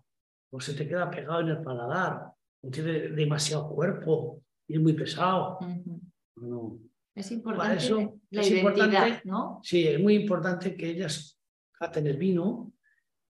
[0.52, 2.32] o se te queda pegado en el paladar,
[2.64, 5.60] no tiene demasiado cuerpo, y es muy pesado.
[6.38, 6.80] No.
[7.14, 9.22] Es importante eso la es identidad, importante.
[9.26, 9.60] ¿no?
[9.64, 11.40] Sí, es muy importante que ellas
[11.72, 12.74] caten el vino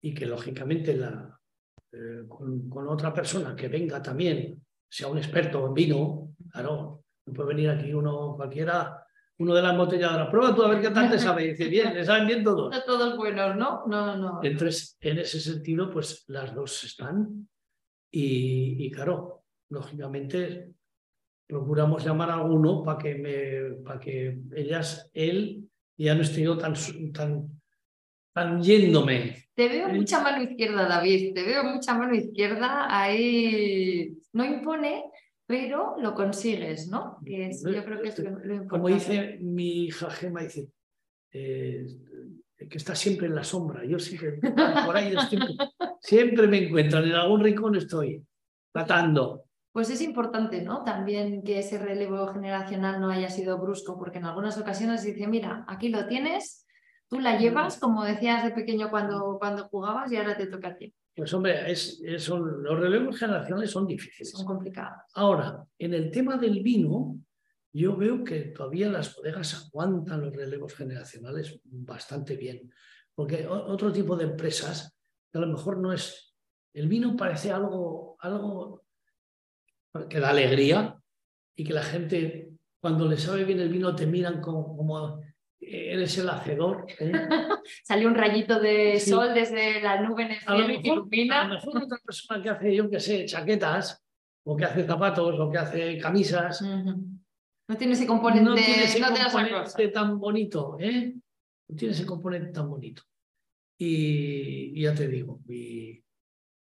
[0.01, 1.39] y que lógicamente la,
[1.91, 7.33] eh, con, con otra persona que venga también, sea un experto en vino, claro, no
[7.33, 9.03] puede venir aquí uno cualquiera,
[9.39, 11.93] uno de las embotelladoras, prueba tú a ver qué tal te sabe, y dice, bien,
[11.93, 12.71] le saben bien todos.
[12.71, 13.85] No todos buenos, ¿no?
[13.87, 14.39] No, no.
[14.43, 17.47] Entonces, en ese sentido, pues las dos están
[18.11, 20.71] y, y claro, lógicamente
[21.45, 26.57] procuramos llamar a alguno para que me, para que ellas, él, ya no esté yo
[26.57, 26.73] tan,
[27.13, 27.61] tan,
[28.33, 29.45] tan yéndome.
[29.55, 29.95] Te veo Sí.
[29.95, 31.33] mucha mano izquierda, David.
[31.33, 32.85] Te veo mucha mano izquierda.
[32.89, 33.96] Ahí
[34.37, 35.03] no impone,
[35.45, 37.17] pero lo consigues, ¿no?
[37.25, 38.69] Que es- yo creo que es lo, lo importante.
[38.69, 40.69] Como dice mi hija Gema, dice
[41.31, 41.85] eh,
[42.57, 43.85] que está siempre en la sombra.
[43.85, 44.39] Yo siempre,
[44.85, 45.55] por ahí siempre,
[46.01, 48.23] siempre me encuentran, en algún rincón estoy,
[48.73, 49.43] tratando.
[49.71, 50.83] Pues es importante, ¿no?
[50.83, 55.65] También que ese relevo generacional no haya sido brusco, porque en algunas ocasiones dice, mira,
[55.67, 56.65] aquí lo tienes,
[57.09, 60.75] tú la llevas, como decías de pequeño cuando, cuando jugabas, y ahora te toca a
[60.77, 60.93] ti.
[61.17, 64.29] Pues hombre, es, es- son, los relevos generacionales son difíciles.
[64.29, 64.99] Son complicados.
[65.15, 67.17] Ahora, en el tema del vino,
[67.73, 72.71] yo veo que todavía las bodegas aguantan los relevos generacionales bastante bien,
[73.15, 74.95] porque otro tipo de empresas,
[75.31, 76.35] que a lo mejor no es,
[76.75, 78.83] el vino parece algo, algo
[80.07, 80.99] que da alegría
[81.55, 85.19] y que la gente, cuando le sabe bien el vino, te miran como, como
[85.59, 86.85] eres el hacedor.
[86.99, 87.11] ¿eh?
[87.83, 89.09] Salió un rayito de Sí.
[89.11, 92.49] sol desde la nube en el A cielo y a lo mejor otra persona que
[92.49, 94.03] hace, yo que sé, chaquetas,
[94.43, 96.61] o que hace zapatos, o que hace camisas.
[96.61, 101.13] No tiene ese componente, no tiene ese no componente tan bonito, ¿eh?
[101.67, 103.03] No tiene ese componente tan bonito.
[103.77, 106.01] Y, y ya te digo, y,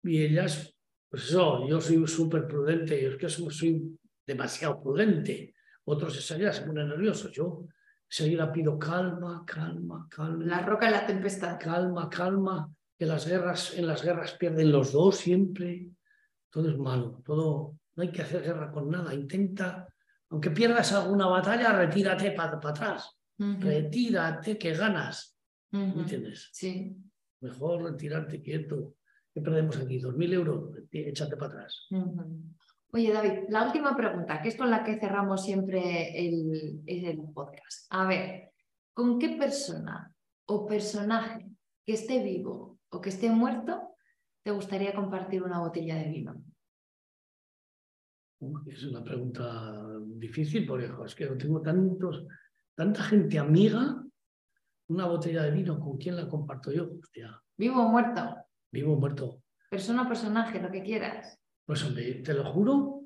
[0.03, 0.73] y ellas,
[1.09, 5.53] pues eso, yo soy súper prudente, yo es que soy, soy demasiado prudente.
[5.83, 7.67] Otros enseguida se ponen nerviosos, yo
[8.09, 10.45] enseguida pido calma, calma, calma.
[10.45, 11.59] La roca en la tempestad.
[11.59, 15.89] calma, calma, que las guerras, en las guerras pierden los dos siempre.
[16.49, 19.13] Todo es malo, todo, no hay que hacer guerra con nada.
[19.13, 19.87] Intenta,
[20.29, 23.11] aunque pierdas alguna batalla, retírate para atrás.
[23.37, 23.57] Ujú.
[23.61, 25.37] Retírate que ganas.
[25.71, 25.99] ¿Me Ujú.
[25.99, 26.49] entiendes?
[26.53, 26.95] Sí.
[27.41, 28.95] Mejor retirarte quieto.
[29.33, 29.99] ¿Qué perdemos aquí?
[29.99, 30.71] ¿Dos mil euros?
[30.91, 31.85] Échate para atrás.
[31.91, 32.43] Ujú.
[32.93, 37.85] Oye, David, la última pregunta, que es con la que cerramos siempre el, el podcast.
[37.89, 38.51] A ver,
[38.93, 40.13] ¿con qué persona
[40.45, 41.45] o personaje
[41.85, 43.95] que esté vivo o que esté muerto
[44.43, 46.41] te gustaría compartir una botella de vino?
[48.67, 49.73] Es una pregunta
[50.05, 52.25] difícil porque es que tengo tantos,
[52.75, 54.03] tanta gente amiga.
[54.89, 56.89] Una botella de vino, ¿con quién la comparto yo?
[57.01, 58.37] Hostia, ¿Vivo o muerto?
[58.71, 59.41] vivo o muerto.
[59.69, 61.37] Persona o personaje, lo que quieras.
[61.67, 63.03] Pues hombre, te lo juro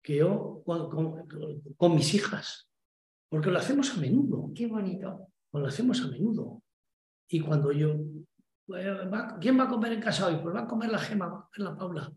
[0.00, 1.26] que yo con, con-
[1.76, 2.70] con mis hijas,
[3.28, 5.28] porque lo hacemos a menudo, Qué bonito.
[5.52, 6.62] lo hacemos a menudo.
[7.28, 7.96] Y cuando yo,
[9.40, 10.36] ¿quién va a comer en casa hoy?
[10.40, 12.12] Pues va a comer la Gema, va a comer la Paula.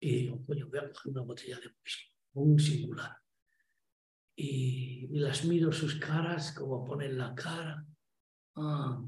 [0.00, 3.16] Y digo, coño, voy a coger una botella de whisky, un singular.
[4.36, 7.86] Y, y las miro sus caras, como ponen la cara.
[8.56, 9.00] Ah,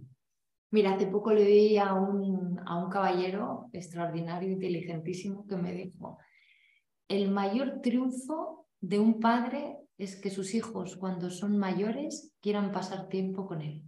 [0.76, 6.18] Mira, hace poco le vi a un, a un caballero extraordinario, inteligentísimo, que me dijo,
[7.08, 13.08] el mayor triunfo de un padre es que sus hijos cuando son mayores quieran pasar
[13.08, 13.84] tiempo con él.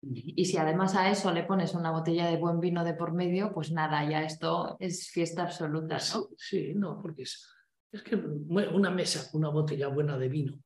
[0.00, 3.52] Y si además a eso le pones una botella de buen vino de por medio,
[3.52, 6.28] pues nada, ya esto es fiesta absoluta, Sí, ¿no?
[6.36, 7.48] sí, no, porque es,
[7.90, 10.56] es que una mesa una botella buena de vino.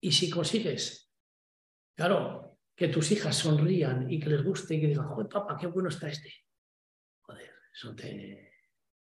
[0.00, 1.12] Y si consigues,
[1.94, 5.66] claro, que tus hijas sonrían y que les guste y que digan, joder, papá, qué
[5.66, 6.32] bueno está este.
[7.20, 8.52] Joder, eso te,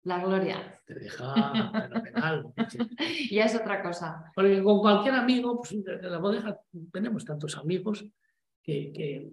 [0.04, 0.82] La gloria.
[0.86, 1.34] te deja
[1.72, 2.54] fenomenal.
[3.32, 4.32] Ya es otra cosa.
[4.36, 6.60] Porque con cualquier amigo, pues en la bodega
[6.92, 8.06] tenemos tantos amigos
[8.62, 9.32] que, que,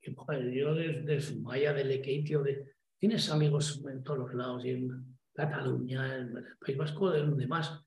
[0.00, 4.70] que, joder, yo desde Sumaya, de Lequeitio, de, tienes amigos en todos los lados, y
[4.70, 7.83] en Cataluña, en el País Vasco, de donde más,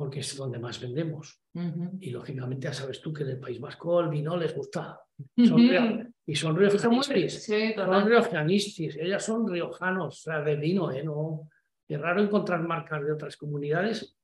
[0.00, 1.42] porque es donde más vendemos.
[1.52, 1.98] Ujú.
[2.00, 4.98] Y lógicamente ya sabes tú que en el País Vasco el vino les gusta.
[5.36, 7.42] Son y son Y son riojanistis.
[7.42, 8.06] sí, Son total.
[8.06, 8.96] riojanistis.
[8.96, 11.04] Ellas son riojanos, o sea, de vino, ¿eh?
[11.04, 11.50] No,
[11.86, 14.16] es raro encontrar marcas de otras comunidades,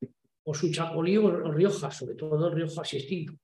[0.45, 3.35] o su chacolí o o Rioja, sobre todo Rioja distinto.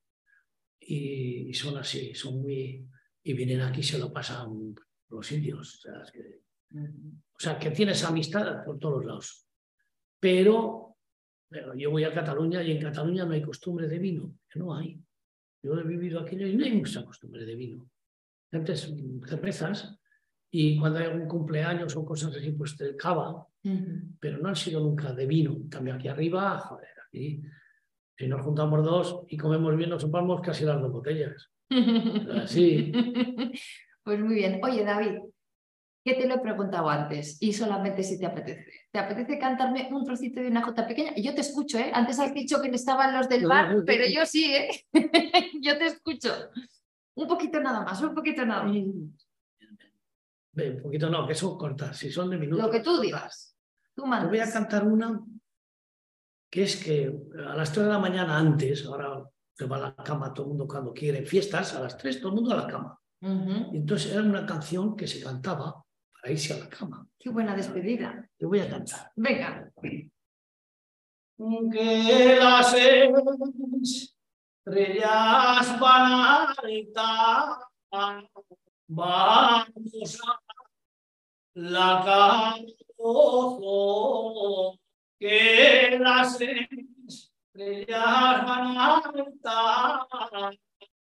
[0.80, 2.88] Y, y son así, son muy.
[3.22, 4.74] Y vienen aquí y se lo pasan
[5.10, 5.74] los indios.
[5.76, 6.40] O sea, es que,
[6.80, 7.12] Ujú.
[7.36, 9.46] o sea, que tienes amistad por todos lados.
[10.18, 10.91] Pero,
[11.52, 14.74] pero yo voy a Cataluña y en Cataluña no hay costumbre de vino, que no
[14.74, 14.98] hay.
[15.62, 17.88] Yo he vivido aquí y no hay mucha costumbre de vino.
[18.50, 18.92] Antes
[19.28, 19.96] cervezas
[20.50, 23.46] y cuando hay algún cumpleaños o cosas así, pues el cava.
[24.18, 25.56] pero no han sido nunca de vino.
[25.70, 27.42] Cambio, aquí arriba, joder, aquí,
[28.16, 31.50] si nos juntamos dos y comemos bien, nos chupamos casi las dos botellas.
[32.42, 32.92] Así.
[34.04, 34.60] Pues muy bien.
[34.62, 35.20] Oye, David,
[36.04, 37.36] ¿qué te lo he preguntado antes?
[37.40, 38.66] Y solamente si te apetece.
[38.90, 41.12] ¿Te apetece cantarme un trocito de una jota pequeña?
[41.16, 41.90] Y yo te escucho, ¿eh?
[41.94, 44.68] Antes has dicho que no estaban los del bar, pero yo sí, ¿eh?
[45.62, 46.30] yo te escucho.
[47.14, 48.76] Un poquito nada más, un poquito nada más.
[48.76, 49.16] un
[50.82, 52.64] poquito no, que son cortas, si son de minutos.
[52.64, 53.56] Lo que tú digas.
[53.94, 55.20] Tú Te voy a cantar una
[56.50, 57.10] que es que
[57.46, 59.24] a las 3 de la mañana antes, ahora
[59.54, 62.28] se va a la cama todo el mundo cuando quiere, fiestas, a las 3 todo
[62.28, 62.98] el mundo a la cama.
[63.22, 65.82] Y entonces era una canción que se cantaba
[66.22, 67.08] para irse a la cama.
[67.18, 68.30] Qué buena despedida.
[68.38, 69.10] Te voy a cantar.
[69.16, 69.72] Venga.
[71.36, 72.72] Que las
[74.64, 77.58] estrellas van a gritar,
[78.86, 80.40] vamos a
[81.54, 82.54] la cama,
[85.18, 90.06] que las estrellas van a gritar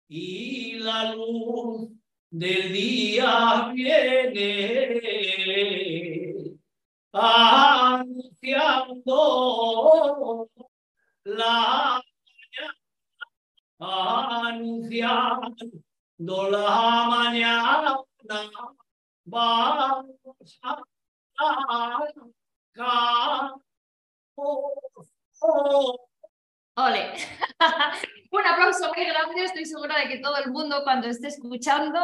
[0.07, 1.91] y la luz
[2.33, 4.89] del día viene
[7.11, 8.09] anunciando
[11.25, 12.01] la
[13.79, 15.53] mañana, anunciando
[16.49, 18.01] la mañana,
[19.25, 20.81] vamos a
[26.75, 27.13] Ole.
[28.31, 29.43] Un aplauso muy grande.
[29.43, 31.99] Estoy segura de que todo el mundo cuando esté escuchando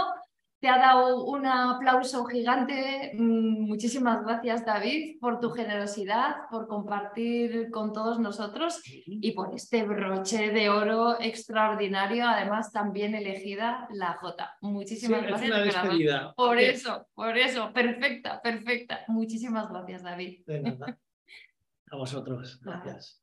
[0.59, 3.11] te ha dado un aplauso gigante.
[3.13, 9.83] Mm, muchísimas gracias, David, por tu generosidad, por compartir con todos nosotros y por este
[9.83, 14.57] broche de oro extraordinario, además también elegida la J.
[14.61, 16.33] Muchísimas gracias.
[16.35, 19.05] Por eso, por eso, perfecta, perfecta.
[19.07, 20.43] Muchísimas gracias, David.
[20.45, 20.97] De nada.
[21.91, 22.59] A vosotros.
[22.61, 23.18] Gracias.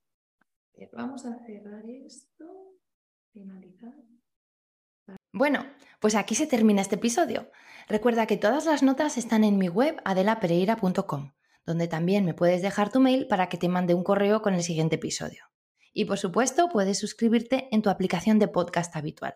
[0.93, 2.45] Vamos a cerrar esto.
[3.33, 3.95] Finalizar.
[5.33, 5.67] Bueno,
[6.01, 7.51] pues aquí se termina este episodio.
[7.89, 11.33] Recuerda que todas las notas están en mi web adelapereira.com,
[11.65, 14.63] donde también me puedes dejar tu mail para que te mande un correo con el
[14.63, 15.45] siguiente episodio.
[15.93, 19.35] Y por supuesto, puedes suscribirte en tu aplicación de podcast habitual.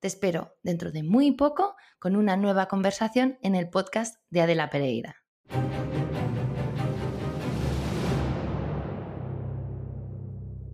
[0.00, 4.68] Te espero dentro de muy poco con una nueva conversación en el podcast de Adela
[4.70, 5.16] Pereira.